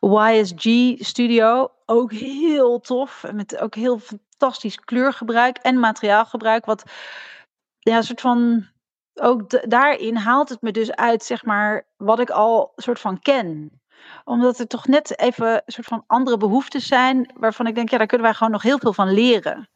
YSG 0.00 0.94
Studio. 1.04 1.70
Ook 1.86 2.12
heel 2.12 2.80
tof. 2.80 3.24
Met 3.32 3.58
ook 3.58 3.74
heel 3.74 3.98
fantastisch 3.98 4.76
kleurgebruik 4.76 5.56
en 5.56 5.80
materiaalgebruik. 5.80 6.64
Wat 6.64 6.82
ja, 7.78 7.96
een 7.96 8.02
soort 8.02 8.20
van. 8.20 8.66
Ook 9.14 9.70
daarin 9.70 10.16
haalt 10.16 10.48
het 10.48 10.62
me 10.62 10.70
dus 10.70 10.92
uit, 10.92 11.24
zeg 11.24 11.44
maar, 11.44 11.86
wat 11.96 12.18
ik 12.18 12.30
al 12.30 12.72
soort 12.76 13.00
van 13.00 13.18
ken 13.18 13.77
omdat 14.24 14.58
er 14.58 14.66
toch 14.66 14.86
net 14.86 15.18
even 15.18 15.52
een 15.52 15.62
soort 15.66 15.86
van 15.86 16.04
andere 16.06 16.36
behoeftes 16.36 16.86
zijn. 16.86 17.30
Waarvan 17.34 17.66
ik 17.66 17.74
denk, 17.74 17.88
ja, 17.88 17.98
daar 17.98 18.06
kunnen 18.06 18.26
wij 18.26 18.36
gewoon 18.36 18.52
nog 18.52 18.62
heel 18.62 18.78
veel 18.78 18.92
van 18.92 19.12
leren. 19.12 19.68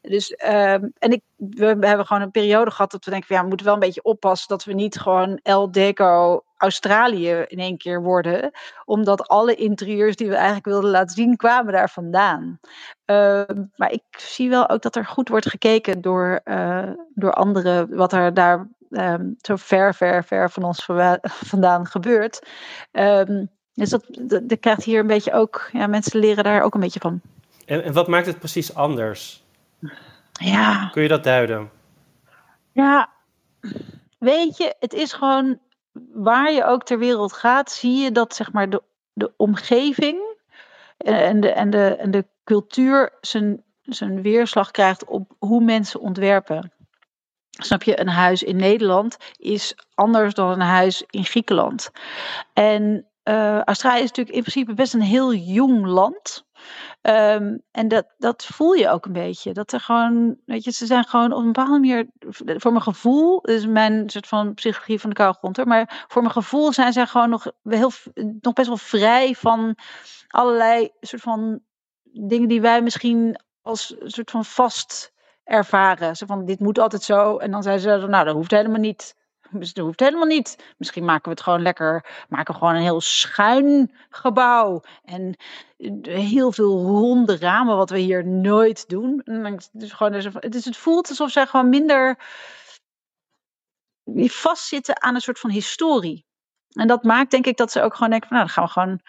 Dus, 0.00 0.30
um, 0.30 0.92
en 0.98 1.10
ik, 1.10 1.22
we, 1.36 1.64
hebben 1.64 2.06
gewoon 2.06 2.22
een 2.22 2.30
periode 2.30 2.70
gehad 2.70 2.90
dat 2.90 3.04
we 3.04 3.10
denken, 3.10 3.34
ja, 3.34 3.42
we 3.42 3.48
moeten 3.48 3.66
wel 3.66 3.74
een 3.74 3.80
beetje 3.80 4.02
oppassen 4.02 4.48
dat 4.48 4.64
we 4.64 4.72
niet 4.72 4.98
gewoon 4.98 5.40
El 5.42 5.70
Deco 5.70 6.44
Australië 6.56 7.44
in 7.46 7.58
één 7.58 7.76
keer 7.76 8.02
worden. 8.02 8.50
Omdat 8.84 9.28
alle 9.28 9.54
interieurs 9.54 10.16
die 10.16 10.28
we 10.28 10.34
eigenlijk 10.34 10.66
wilden 10.66 10.90
laten 10.90 11.14
zien, 11.16 11.36
kwamen 11.36 11.72
daar 11.72 11.90
vandaan. 11.90 12.58
Uh, 13.06 13.42
maar 13.76 13.92
ik 13.92 14.02
zie 14.10 14.50
wel 14.50 14.68
ook 14.68 14.82
dat 14.82 14.96
er 14.96 15.06
goed 15.06 15.28
wordt 15.28 15.48
gekeken 15.48 16.00
door, 16.00 16.40
uh, 16.44 16.90
door 17.14 17.32
anderen, 17.32 17.96
wat 17.96 18.12
er 18.12 18.34
daar 18.34 18.68
um, 18.90 19.34
zo 19.40 19.56
ver, 19.56 19.94
ver, 19.94 20.24
ver 20.24 20.50
van 20.50 20.62
ons 20.62 20.84
vandaan 21.52 21.86
gebeurt. 21.86 22.46
Um, 22.92 23.50
dus 23.74 23.90
dat, 23.90 24.04
dat, 24.08 24.48
dat, 24.48 24.60
krijgt 24.60 24.84
hier 24.84 25.00
een 25.00 25.06
beetje 25.06 25.32
ook, 25.32 25.68
ja, 25.72 25.86
mensen 25.86 26.20
leren 26.20 26.44
daar 26.44 26.62
ook 26.62 26.74
een 26.74 26.80
beetje 26.80 27.00
van. 27.00 27.20
En, 27.66 27.84
en 27.84 27.92
wat 27.92 28.08
maakt 28.08 28.26
het 28.26 28.38
precies 28.38 28.74
anders? 28.74 29.44
Ja. 30.32 30.88
Kun 30.92 31.02
je 31.02 31.08
dat 31.08 31.24
duiden? 31.24 31.70
Ja, 32.72 33.12
weet 34.18 34.56
je, 34.56 34.74
het 34.78 34.92
is 34.92 35.12
gewoon 35.12 35.58
waar 36.12 36.52
je 36.52 36.64
ook 36.64 36.84
ter 36.84 36.98
wereld 36.98 37.32
gaat, 37.32 37.70
zie 37.70 38.02
je 38.02 38.12
dat 38.12 38.34
zeg 38.34 38.52
maar 38.52 38.70
de, 38.70 38.82
de 39.12 39.32
omgeving 39.36 40.36
en 40.96 41.40
de, 41.40 41.50
en 41.50 41.70
de, 41.70 41.96
en 41.96 42.10
de 42.10 42.26
cultuur 42.44 43.12
zijn, 43.20 43.62
zijn 43.82 44.22
weerslag 44.22 44.70
krijgt 44.70 45.04
op 45.04 45.34
hoe 45.38 45.64
mensen 45.64 46.00
ontwerpen. 46.00 46.72
Snap 47.50 47.82
je, 47.82 48.00
een 48.00 48.08
huis 48.08 48.42
in 48.42 48.56
Nederland 48.56 49.16
is 49.36 49.74
anders 49.94 50.34
dan 50.34 50.50
een 50.50 50.60
huis 50.60 51.04
in 51.10 51.24
Griekenland. 51.24 51.90
En 52.52 53.06
uh, 53.24 53.60
Australië 53.60 54.02
is 54.02 54.08
natuurlijk 54.08 54.36
in 54.36 54.42
principe 54.42 54.74
best 54.74 54.94
een 54.94 55.00
heel 55.00 55.34
jong 55.34 55.86
land. 55.86 56.46
Um, 57.02 57.62
en 57.70 57.88
dat, 57.88 58.06
dat 58.18 58.44
voel 58.44 58.72
je 58.72 58.90
ook 58.90 59.06
een 59.06 59.12
beetje. 59.12 59.52
Dat 59.52 59.72
er 59.72 59.80
gewoon, 59.80 60.36
weet 60.46 60.64
je, 60.64 60.70
ze 60.70 60.86
zijn 60.86 61.04
gewoon 61.04 61.32
op 61.32 61.38
een 61.38 61.52
bepaalde 61.52 61.70
manier, 61.70 62.06
voor 62.58 62.72
mijn 62.72 62.84
gevoel, 62.84 63.40
is 63.40 63.66
mijn 63.66 64.10
soort 64.10 64.26
van 64.26 64.54
psychologie 64.54 65.00
van 65.00 65.10
de 65.10 65.16
koude 65.16 65.38
grond 65.38 65.64
maar 65.64 66.04
voor 66.08 66.22
mijn 66.22 66.34
gevoel 66.34 66.72
zijn 66.72 66.92
zij 66.92 67.06
gewoon 67.06 67.30
nog, 67.30 67.52
heel, 67.62 67.90
nog 68.40 68.52
best 68.52 68.68
wel 68.68 68.76
vrij 68.76 69.34
van 69.34 69.76
allerlei 70.28 70.90
soort 71.00 71.22
van 71.22 71.60
dingen 72.02 72.48
die 72.48 72.60
wij 72.60 72.82
misschien 72.82 73.40
als 73.62 73.94
soort 73.98 74.30
van 74.30 74.44
vast 74.44 75.12
ervaren. 75.44 76.16
Zo 76.16 76.26
van, 76.26 76.44
dit 76.44 76.60
moet 76.60 76.78
altijd 76.78 77.02
zo. 77.02 77.36
En 77.36 77.50
dan 77.50 77.62
zijn 77.62 77.80
ze, 77.80 78.06
nou, 78.08 78.24
dat 78.24 78.34
hoeft 78.34 78.50
helemaal 78.50 78.80
niet 78.80 79.14
Dus 79.60 79.72
dat 79.72 79.84
hoeft 79.84 80.00
helemaal 80.00 80.26
niet. 80.26 80.74
Misschien 80.76 81.04
maken 81.04 81.24
we 81.24 81.30
het 81.30 81.40
gewoon 81.40 81.62
lekker, 81.62 82.24
maken 82.28 82.52
we 82.52 82.58
gewoon 82.58 82.74
een 82.74 82.82
heel 82.82 83.00
schuin 83.00 83.94
gebouw. 84.08 84.82
En 85.04 85.36
heel 86.02 86.52
veel 86.52 86.82
ronde 86.82 87.36
ramen, 87.36 87.76
wat 87.76 87.90
we 87.90 87.98
hier 87.98 88.26
nooit 88.26 88.88
doen. 88.88 89.22
Is 89.72 89.92
gewoon, 89.92 90.14
is, 90.14 90.64
het 90.64 90.76
voelt 90.76 91.08
alsof 91.08 91.30
zij 91.30 91.46
gewoon 91.46 91.68
minder 91.68 92.18
vastzitten 94.14 95.02
aan 95.02 95.14
een 95.14 95.20
soort 95.20 95.40
van 95.40 95.50
historie. 95.50 96.24
En 96.74 96.86
dat 96.86 97.02
maakt 97.02 97.30
denk 97.30 97.46
ik 97.46 97.56
dat 97.56 97.72
ze 97.72 97.82
ook 97.82 97.94
gewoon 97.94 98.10
denken 98.10 98.28
van 98.28 98.36
nou, 98.36 98.48
dan 98.48 98.56
gaan 98.56 98.64
we 98.64 98.70
gewoon 98.70 99.00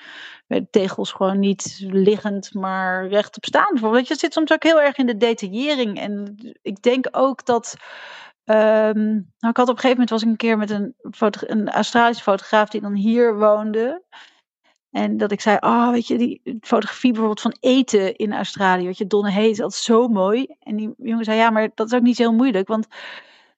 de 0.47 0.69
tegels 0.69 1.11
gewoon 1.11 1.39
niet 1.39 1.77
liggend, 1.79 2.53
maar 2.53 3.07
rechtop 3.07 3.45
staan. 3.45 3.69
Bijvoorbeeld. 3.71 4.07
Je 4.07 4.15
zit 4.15 4.33
soms 4.33 4.51
ook 4.51 4.63
heel 4.63 4.81
erg 4.81 4.97
in 4.97 5.05
de 5.05 5.17
detaillering. 5.17 5.99
En 5.99 6.37
ik 6.61 6.81
denk 6.81 7.07
ook 7.11 7.45
dat. 7.45 7.75
Um, 8.45 9.03
nou, 9.37 9.51
ik 9.51 9.57
had 9.57 9.69
op 9.69 9.75
een 9.75 9.81
gegeven 9.81 9.89
moment 9.89 10.09
was 10.09 10.21
ik 10.21 10.27
een 10.27 10.35
keer 10.35 10.57
met 10.57 10.69
een, 10.69 10.95
een 11.39 11.69
Australische 11.69 12.23
fotograaf 12.23 12.69
die 12.69 12.81
dan 12.81 12.93
hier 12.93 13.37
woonde. 13.37 14.03
En 14.91 15.17
dat 15.17 15.31
ik 15.31 15.41
zei, 15.41 15.57
oh, 15.59 15.91
weet 15.91 16.07
je, 16.07 16.17
die 16.17 16.41
fotografie 16.61 17.11
bijvoorbeeld 17.11 17.41
van 17.41 17.57
eten 17.59 18.15
in 18.15 18.33
Australië, 18.33 18.85
wat 18.85 18.97
je, 18.97 19.07
Donne 19.07 19.53
dat 19.55 19.71
is 19.71 19.83
zo 19.83 20.07
mooi. 20.07 20.47
En 20.59 20.75
die 20.75 20.93
jongen 20.97 21.25
zei, 21.25 21.37
ja, 21.37 21.49
maar 21.49 21.69
dat 21.73 21.87
is 21.87 21.93
ook 21.93 22.01
niet 22.01 22.17
heel 22.17 22.33
moeilijk, 22.33 22.67
want 22.67 22.87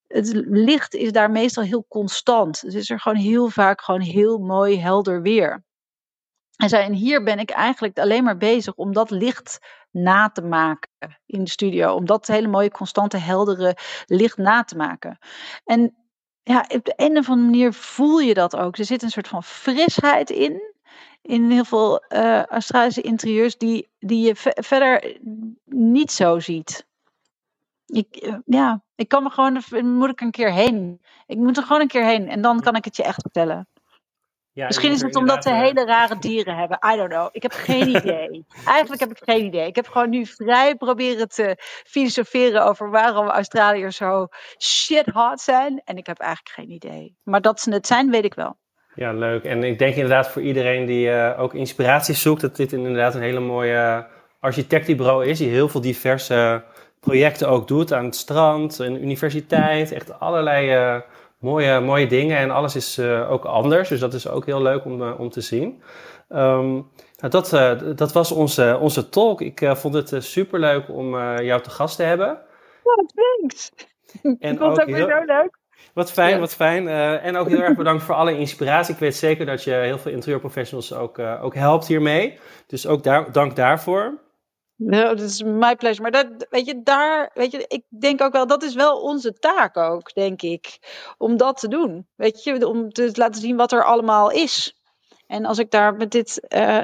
het 0.08 0.34
licht 0.46 0.94
is 0.94 1.12
daar 1.12 1.32
meestal 1.32 1.64
heel 1.64 1.86
constant. 1.88 2.62
Dus 2.62 2.74
is 2.74 2.90
er 2.90 3.00
gewoon 3.00 3.18
heel 3.18 3.50
vaak 3.50 3.82
gewoon 3.82 4.02
heel 4.02 4.38
mooi 4.38 4.80
helder 4.80 5.22
weer. 5.22 5.64
En 6.58 6.70
zei, 6.70 6.84
en 6.84 6.94
hier 6.94 7.24
ben 7.24 7.40
ik 7.40 7.50
eigenlijk 7.50 8.00
alleen 8.00 8.24
maar 8.24 8.38
bezig 8.38 8.76
om 8.76 8.94
dat 8.94 9.10
licht 9.10 9.60
na 9.92 10.30
te 10.30 10.42
maken 10.42 10.90
in 11.26 11.44
de 11.44 11.50
studio. 11.50 11.94
Om 11.94 12.06
dat 12.06 12.28
hele 12.28 12.48
mooie, 12.48 12.72
constante, 12.72 13.18
heldere 13.18 13.78
licht 14.06 14.38
na 14.38 14.64
te 14.64 14.76
maken. 14.76 15.18
En 15.64 15.96
ja, 16.44 16.66
op 16.68 16.86
de 16.86 16.94
een 16.96 17.18
of 17.18 17.30
andere 17.30 17.50
manier 17.50 17.74
voel 17.74 18.20
je 18.20 18.34
dat 18.34 18.56
ook. 18.56 18.78
Er 18.78 18.86
zit 18.86 19.02
een 19.02 19.10
soort 19.10 19.28
van 19.28 19.44
frisheid 19.44 20.30
in. 20.30 20.76
In 21.22 21.50
heel 21.52 21.66
veel 21.66 22.04
uh, 22.10 22.44
Australische 22.44 23.02
interieurs 23.02 23.58
die, 23.58 23.88
die 24.00 24.26
je 24.26 24.36
verder 24.64 25.18
niet 25.66 26.12
zo 26.12 26.40
ziet. 26.40 26.86
Ik, 27.86 28.16
eh, 28.16 28.36
ja, 28.46 28.84
ik 28.96 29.08
kan 29.08 29.24
me 29.24 29.30
gewoon, 29.30 29.64
moet 29.98 30.10
ik 30.10 30.22
een 30.22 30.32
keer 30.32 30.52
heen. 30.52 31.02
Ik 31.26 31.38
moet 31.38 31.58
er 31.58 31.64
gewoon 31.64 31.82
een 31.82 31.88
keer 31.88 32.06
heen 32.06 32.30
en 32.30 32.42
dan 32.42 32.60
kan 32.60 32.76
ik 32.76 32.86
het 32.86 32.96
je 32.96 33.04
echt 33.04 33.22
vertellen. 33.22 33.68
Ja, 34.58 34.66
Misschien 34.66 34.92
is 34.92 35.02
het 35.02 35.16
omdat 35.16 35.44
ze 35.44 35.54
hele 35.54 35.86
rare 35.86 36.20
dieren 36.20 36.56
hebben. 36.56 36.80
I 36.94 36.96
don't 36.96 37.10
know. 37.10 37.30
Ik 37.32 37.42
heb 37.42 37.52
geen 37.52 37.88
idee. 37.98 38.46
Eigenlijk 38.66 39.00
heb 39.00 39.12
ik 39.12 39.18
geen 39.24 39.46
idee. 39.46 39.68
Ik 39.68 39.76
heb 39.76 39.88
gewoon 39.88 40.10
nu 40.10 40.26
vrij 40.26 40.76
proberen 40.76 41.30
te 41.30 41.56
filosoferen 41.86 42.66
over 42.66 42.90
waarom 42.90 43.28
Australiërs 43.28 43.96
zo 43.96 44.28
shit 44.62 45.06
hot 45.06 45.42
zijn. 45.42 45.82
En 45.86 45.98
ik 45.98 46.08
heb 46.08 46.20
eigenlijk 46.20 46.56
geen 46.56 46.72
idee. 46.72 47.16
Maar 47.24 47.42
dat 47.42 47.60
ze 47.60 47.72
het 47.72 47.88
zijn, 47.88 48.12
weet 48.12 48.24
ik 48.24 48.34
wel. 48.34 48.58
Ja, 48.96 49.14
leuk. 49.14 49.44
En 49.44 49.64
ik 49.64 49.80
denk 49.80 49.94
inderdaad 49.96 50.30
voor 50.30 50.42
iedereen 50.42 50.86
die 50.86 51.08
uh, 51.08 51.40
ook 51.40 51.54
inspiratie 51.54 52.16
zoekt, 52.16 52.42
dat 52.42 52.56
dit 52.56 52.74
inderdaad 52.74 53.16
een 53.16 53.22
hele 53.22 53.40
mooie 53.40 54.08
architectenbureau 54.40 55.26
is. 55.26 55.38
Die 55.38 55.50
heel 55.50 55.70
veel 55.70 55.82
diverse 55.82 56.64
projecten 57.00 57.50
ook 57.50 57.68
doet 57.68 57.94
aan 57.94 58.06
het 58.06 58.16
strand, 58.16 58.80
een 58.80 59.02
universiteit, 59.04 59.92
echt 59.92 60.20
allerlei 60.20 60.76
uh, 60.76 61.02
mooie, 61.40 61.80
mooie 61.80 62.08
dingen. 62.08 62.38
En 62.38 62.52
alles 62.52 62.76
is 62.76 62.98
uh, 62.98 63.32
ook 63.32 63.46
anders, 63.46 63.90
dus 63.90 64.00
dat 64.00 64.14
is 64.14 64.30
ook 64.30 64.46
heel 64.46 64.62
leuk 64.62 64.86
om, 64.86 65.02
uh, 65.02 65.20
om 65.20 65.30
te 65.30 65.42
zien. 65.42 65.82
Um, 66.30 66.92
nou, 67.18 67.30
dat, 67.30 67.50
dat 67.98 68.12
was 68.14 68.32
onze, 68.32 68.78
onze 68.82 69.10
talk. 69.10 69.42
Ik 69.42 69.72
vond 69.74 69.94
het 69.94 70.16
super 70.24 70.60
leuk 70.60 70.90
om 70.90 71.12
jou 71.42 71.62
te 71.62 71.70
gast 71.70 71.96
te 71.96 72.04
hebben. 72.04 72.28
Ja, 72.84 73.06
thanks. 73.16 73.72
En 74.22 74.54
ik 74.54 74.58
vond 74.60 74.78
het 74.78 74.82
ook 74.82 74.96
weer 74.96 75.10
zo 75.10 75.24
leuk. 75.26 75.60
Wat 75.94 76.12
fijn, 76.12 76.40
wat 76.40 76.56
fijn. 76.56 76.88
en 76.88 77.38
ook 77.38 77.48
heel 77.48 77.62
erg 77.62 77.78
bedankt 77.78 78.04
voor 78.04 78.16
alle 78.16 78.38
inspiratie. 78.38 78.94
Ik 78.94 79.00
weet 79.00 79.16
zeker 79.16 79.46
dat 79.46 79.64
je 79.64 79.72
heel 79.72 79.98
veel 79.98 80.12
interieurprofessionals 80.12 80.94
ook, 80.94 81.20
ook 81.20 81.56
helpt 81.56 81.88
hiermee. 81.88 82.40
Dus 82.68 82.88
ook 82.88 83.04
daar, 83.04 83.32
dank 83.32 83.56
daarvoor. 83.56 84.27
Nou, 84.78 85.16
dat 85.16 85.30
is 85.30 85.44
mijn 85.44 85.78
plezier. 85.78 86.02
Maar 86.02 86.12
dat, 86.12 86.48
weet 86.50 86.66
je, 86.66 86.82
daar, 86.84 87.32
weet 87.34 87.52
je, 87.52 87.66
ik 87.68 87.84
denk 87.90 88.22
ook 88.22 88.34
wel, 88.34 88.48
dat 88.48 88.64
is 88.64 88.76
wel 88.76 89.02
onze 89.02 89.34
taak 89.34 89.78
ook, 89.78 90.14
denk 90.14 90.42
ik. 90.42 90.80
Om 91.18 91.38
dat 91.38 91.60
te 91.60 91.68
doen. 91.68 92.08
Weet 92.16 92.44
je, 92.44 92.68
om 92.68 92.92
te 92.92 93.10
laten 93.14 93.42
zien 93.42 93.56
wat 93.56 93.72
er 93.72 93.84
allemaal 93.84 94.32
is. 94.32 94.82
En 95.28 95.46
als 95.46 95.60
ik 95.60 95.72
daar 95.72 95.96
met 95.96 96.12
dit, 96.12 96.48
uh, 96.56 96.82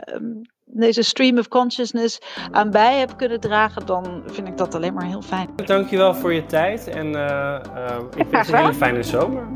deze 0.66 1.02
stream 1.02 1.38
of 1.38 1.48
consciousness 1.48 2.20
aan 2.52 2.72
bij 2.72 3.00
heb 3.00 3.18
kunnen 3.18 3.40
dragen, 3.40 3.86
dan 3.86 4.24
vind 4.26 4.48
ik 4.48 4.58
dat 4.58 4.76
alleen 4.76 4.94
maar 4.94 5.06
heel 5.06 5.22
fijn. 5.22 5.50
Dankjewel 5.66 6.14
voor 6.14 6.34
je 6.34 6.46
tijd 6.46 6.88
en 6.88 7.08
uh, 7.08 7.60
uh, 7.76 7.98
ik 8.16 8.28
wens 8.30 8.48
een 8.48 8.56
hele 8.64 8.74
fijne 8.74 9.04
zomer. 9.04 9.48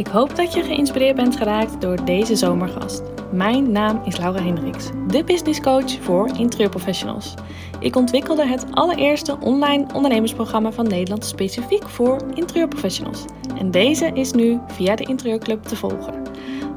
Ik 0.00 0.06
hoop 0.06 0.36
dat 0.36 0.52
je 0.52 0.62
geïnspireerd 0.62 1.16
bent 1.16 1.36
geraakt 1.36 1.80
door 1.80 2.04
deze 2.04 2.36
zomergast. 2.36 3.02
Mijn 3.32 3.72
naam 3.72 4.02
is 4.04 4.16
Laura 4.16 4.42
Hendricks, 4.42 4.90
de 5.08 5.24
business 5.24 5.60
coach 5.60 6.02
voor 6.02 6.28
interieurprofessionals. 6.38 7.34
Ik 7.80 7.96
ontwikkelde 7.96 8.46
het 8.46 8.66
allereerste 8.70 9.36
online 9.40 9.86
ondernemersprogramma 9.94 10.72
van 10.72 10.88
Nederland 10.88 11.24
specifiek 11.24 11.88
voor 11.88 12.20
interieurprofessionals. 12.34 13.24
En 13.58 13.70
deze 13.70 14.10
is 14.14 14.32
nu 14.32 14.58
via 14.66 14.96
de 14.96 15.04
Interieurclub 15.04 15.62
te 15.62 15.76
volgen. 15.76 16.22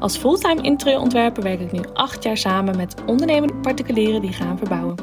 Als 0.00 0.16
fulltime 0.16 0.62
interieurontwerper 0.62 1.42
werk 1.42 1.60
ik 1.60 1.72
nu 1.72 1.80
acht 1.94 2.22
jaar 2.22 2.36
samen 2.36 2.76
met 2.76 2.94
ondernemende 3.06 3.54
particulieren 3.54 4.20
die 4.20 4.32
gaan 4.32 4.58
verbouwen. 4.58 4.96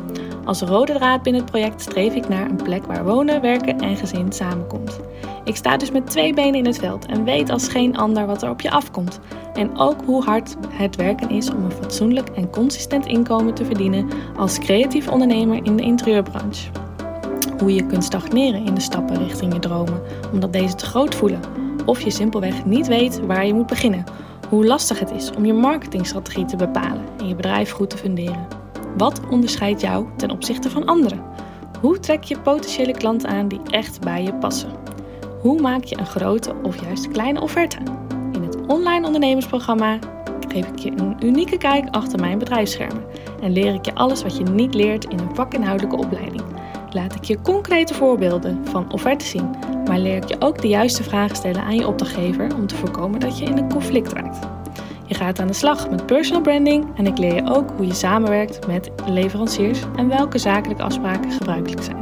Als 0.46 0.62
rode 0.62 0.94
draad 0.94 1.24
binnen 1.24 1.42
het 1.42 1.52
project 1.52 1.82
streef 1.82 2.14
ik 2.14 2.28
naar 2.28 2.50
een 2.50 2.64
plek 2.64 2.86
waar 2.86 3.06
wonen, 3.06 3.42
werken 3.42 3.80
en 3.80 3.98
gezin 3.98 4.32
samenkomt. 4.32 5.00
Ik 5.44 5.56
sta 5.56 5.78
dus 5.78 5.92
met 5.92 6.10
twee 6.10 6.34
benen 6.34 6.60
in 6.60 6.66
het 6.66 6.80
veld 6.80 7.06
en 7.06 7.24
weet 7.24 7.50
als 7.50 7.68
geen 7.68 7.98
ander 7.98 8.26
wat 8.26 8.44
er 8.44 8.50
op 8.50 8.62
je 8.62 8.72
afkomt. 8.72 9.20
En 9.54 9.78
ook 9.78 10.02
hoe 10.06 10.24
hard 10.24 10.56
het 10.70 10.96
werken 10.96 11.30
is 11.30 11.52
om 11.52 11.64
een 11.64 11.72
fatsoenlijk 11.72 12.30
en 12.30 12.50
consistent 12.50 13.06
inkomen 13.06 13.54
te 13.54 13.66
verdienen 13.66 14.08
als 14.38 14.60
creatief 14.60 15.08
ondernemer 15.08 15.60
in 15.64 15.76
de 15.76 15.84
interieurbranche. 15.84 16.70
Hoe 17.60 17.74
je 17.74 17.86
kunt 17.86 18.04
stagneren 18.04 18.66
in 18.66 18.74
de 18.74 18.82
stappen 18.82 19.18
richting 19.18 19.54
je 19.54 19.60
dromen, 19.60 20.02
omdat 20.34 20.54
deze 20.54 20.76
te 20.76 20.86
groot 20.86 21.16
voelen. 21.16 21.42
Of 21.86 22.02
je 22.02 22.12
simpelweg 22.12 22.66
niet 22.66 22.88
weet 22.88 23.26
waar 23.26 23.46
je 23.46 23.54
moet 23.54 23.68
beginnen. 23.68 24.04
Hoe 24.50 24.66
lastig 24.66 25.00
het 25.00 25.12
is 25.12 25.32
om 25.32 25.46
je 25.46 25.54
marketingstrategie 25.54 26.46
te 26.46 26.56
bepalen 26.56 27.06
en 27.18 27.28
je 27.28 27.36
bedrijf 27.36 27.72
goed 27.72 27.90
te 27.90 27.98
funderen. 27.98 28.48
Wat 28.98 29.22
onderscheidt 29.30 29.82
jou 29.82 30.06
ten 30.18 30.32
opzichte 30.32 30.70
van 30.70 30.86
anderen? 30.86 31.24
Hoe 31.82 32.00
trek 32.00 32.24
je 32.24 32.40
potentiële 32.40 32.92
klanten 32.92 33.30
aan 33.30 33.48
die 33.48 33.62
echt 33.70 34.02
bij 34.02 34.24
je 34.24 34.34
passen? 34.34 34.72
Hoe 35.42 35.62
maak 35.62 35.84
je 35.84 35.98
een 35.98 36.06
grote 36.06 36.54
of 36.64 36.82
juist 36.82 37.08
kleine 37.08 37.42
offerte? 37.42 37.78
In 38.32 38.44
het 38.44 38.66
online 38.68 39.06
ondernemersprogramma 39.06 40.00
geef 40.48 40.68
ik 40.68 40.80
je 40.80 40.92
een 40.96 41.16
unieke 41.24 41.58
kijk 41.58 41.88
achter 41.90 42.20
mijn 42.20 42.38
bedrijfsschermen 42.38 43.04
en 43.42 43.52
leer 43.52 43.74
ik 43.74 43.86
je 43.86 43.96
alles 43.96 44.24
wat 44.24 44.38
je 44.38 44.44
niet 44.44 44.74
leert 44.74 45.06
in 45.06 45.20
een 45.20 45.36
vakinhoudelijke 45.36 45.98
opleiding. 45.98 46.44
Laat 46.90 47.16
ik 47.16 47.24
je 47.24 47.42
concrete 47.42 47.94
voorbeelden 47.94 48.68
van 48.68 48.92
offertes 48.92 49.30
zien, 49.30 49.50
maar 49.86 50.00
leer 50.00 50.16
ik 50.16 50.28
je 50.28 50.36
ook 50.40 50.62
de 50.62 50.68
juiste 50.68 51.04
vragen 51.04 51.36
stellen 51.36 51.64
aan 51.64 51.76
je 51.76 51.88
opdrachtgever 51.88 52.56
om 52.56 52.68
te 52.68 52.76
voorkomen 52.76 53.20
dat 53.20 53.38
je 53.38 53.46
in 53.46 53.58
een 53.58 53.70
conflict 53.70 54.14
raakt. 54.14 54.40
Je 55.06 55.16
gaat 55.16 55.40
aan 55.40 55.48
de 55.48 55.54
slag 55.54 55.90
met 55.90 56.06
personal 56.06 56.42
branding 56.42 56.86
en 56.96 57.08
ik 57.08 57.18
leer 57.18 57.36
je 57.36 57.54
ook 57.54 57.70
hoe 57.78 57.88
je 57.88 57.94
samenwerkt 57.94 58.68
met 58.68 58.92
leveranciers 59.06 59.80
en 59.96 60.08
welke 60.08 60.38
zakelijke 60.38 60.84
afspraken 60.84 61.32
gebruikelijk 61.32 61.84
zijn. 61.84 62.01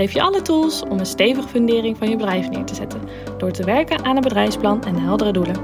Geef 0.00 0.12
je 0.12 0.22
alle 0.22 0.42
tools 0.42 0.82
om 0.82 0.98
een 0.98 1.06
stevige 1.06 1.48
fundering 1.48 1.96
van 1.96 2.08
je 2.08 2.16
bedrijf 2.16 2.48
neer 2.48 2.64
te 2.64 2.74
zetten 2.74 3.00
door 3.38 3.50
te 3.50 3.64
werken 3.64 4.04
aan 4.04 4.16
een 4.16 4.22
bedrijfsplan 4.22 4.84
en 4.84 4.94
heldere 4.94 5.32
doelen. 5.32 5.56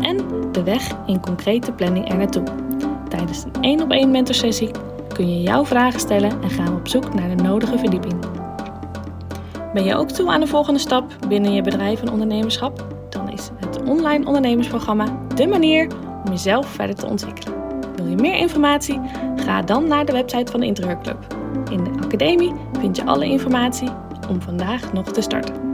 En 0.00 0.16
de 0.52 0.62
weg 0.62 0.88
in 1.06 1.20
concrete 1.20 1.72
planning 1.72 2.10
er 2.10 2.16
naartoe. 2.16 2.42
Tijdens 3.08 3.44
een 3.44 3.62
één 3.62 3.82
op 3.82 3.90
één 3.90 4.10
mentorsessie 4.10 4.70
kun 5.14 5.30
je 5.30 5.42
jouw 5.42 5.64
vragen 5.64 6.00
stellen 6.00 6.42
en 6.42 6.50
gaan 6.50 6.72
we 6.72 6.78
op 6.78 6.88
zoek 6.88 7.14
naar 7.14 7.36
de 7.36 7.42
nodige 7.42 7.78
verdieping. 7.78 8.14
Ben 9.74 9.84
je 9.84 9.94
ook 9.94 10.10
toe 10.10 10.30
aan 10.30 10.40
de 10.40 10.46
volgende 10.46 10.80
stap 10.80 11.16
binnen 11.28 11.52
je 11.52 11.62
bedrijf 11.62 12.00
en 12.00 12.12
ondernemerschap? 12.12 12.86
Dan 13.08 13.30
is 13.30 13.50
het 13.56 13.82
online 13.82 14.26
ondernemersprogramma 14.26 15.18
de 15.34 15.46
manier 15.46 15.88
om 16.24 16.30
jezelf 16.30 16.66
verder 16.66 16.96
te 16.96 17.06
ontwikkelen. 17.06 17.54
Wil 17.96 18.06
je 18.06 18.16
meer 18.16 18.36
informatie? 18.36 19.00
Ga 19.36 19.62
dan 19.62 19.88
naar 19.88 20.04
de 20.04 20.12
website 20.12 20.50
van 20.50 20.60
de 20.60 20.66
Interieurclub. 20.66 21.26
In 21.70 21.84
de 21.84 21.90
academie 22.04 22.52
vind 22.80 22.96
je 22.96 23.04
alle 23.04 23.26
informatie 23.26 23.90
om 24.28 24.42
vandaag 24.42 24.92
nog 24.92 25.12
te 25.12 25.20
starten. 25.20 25.69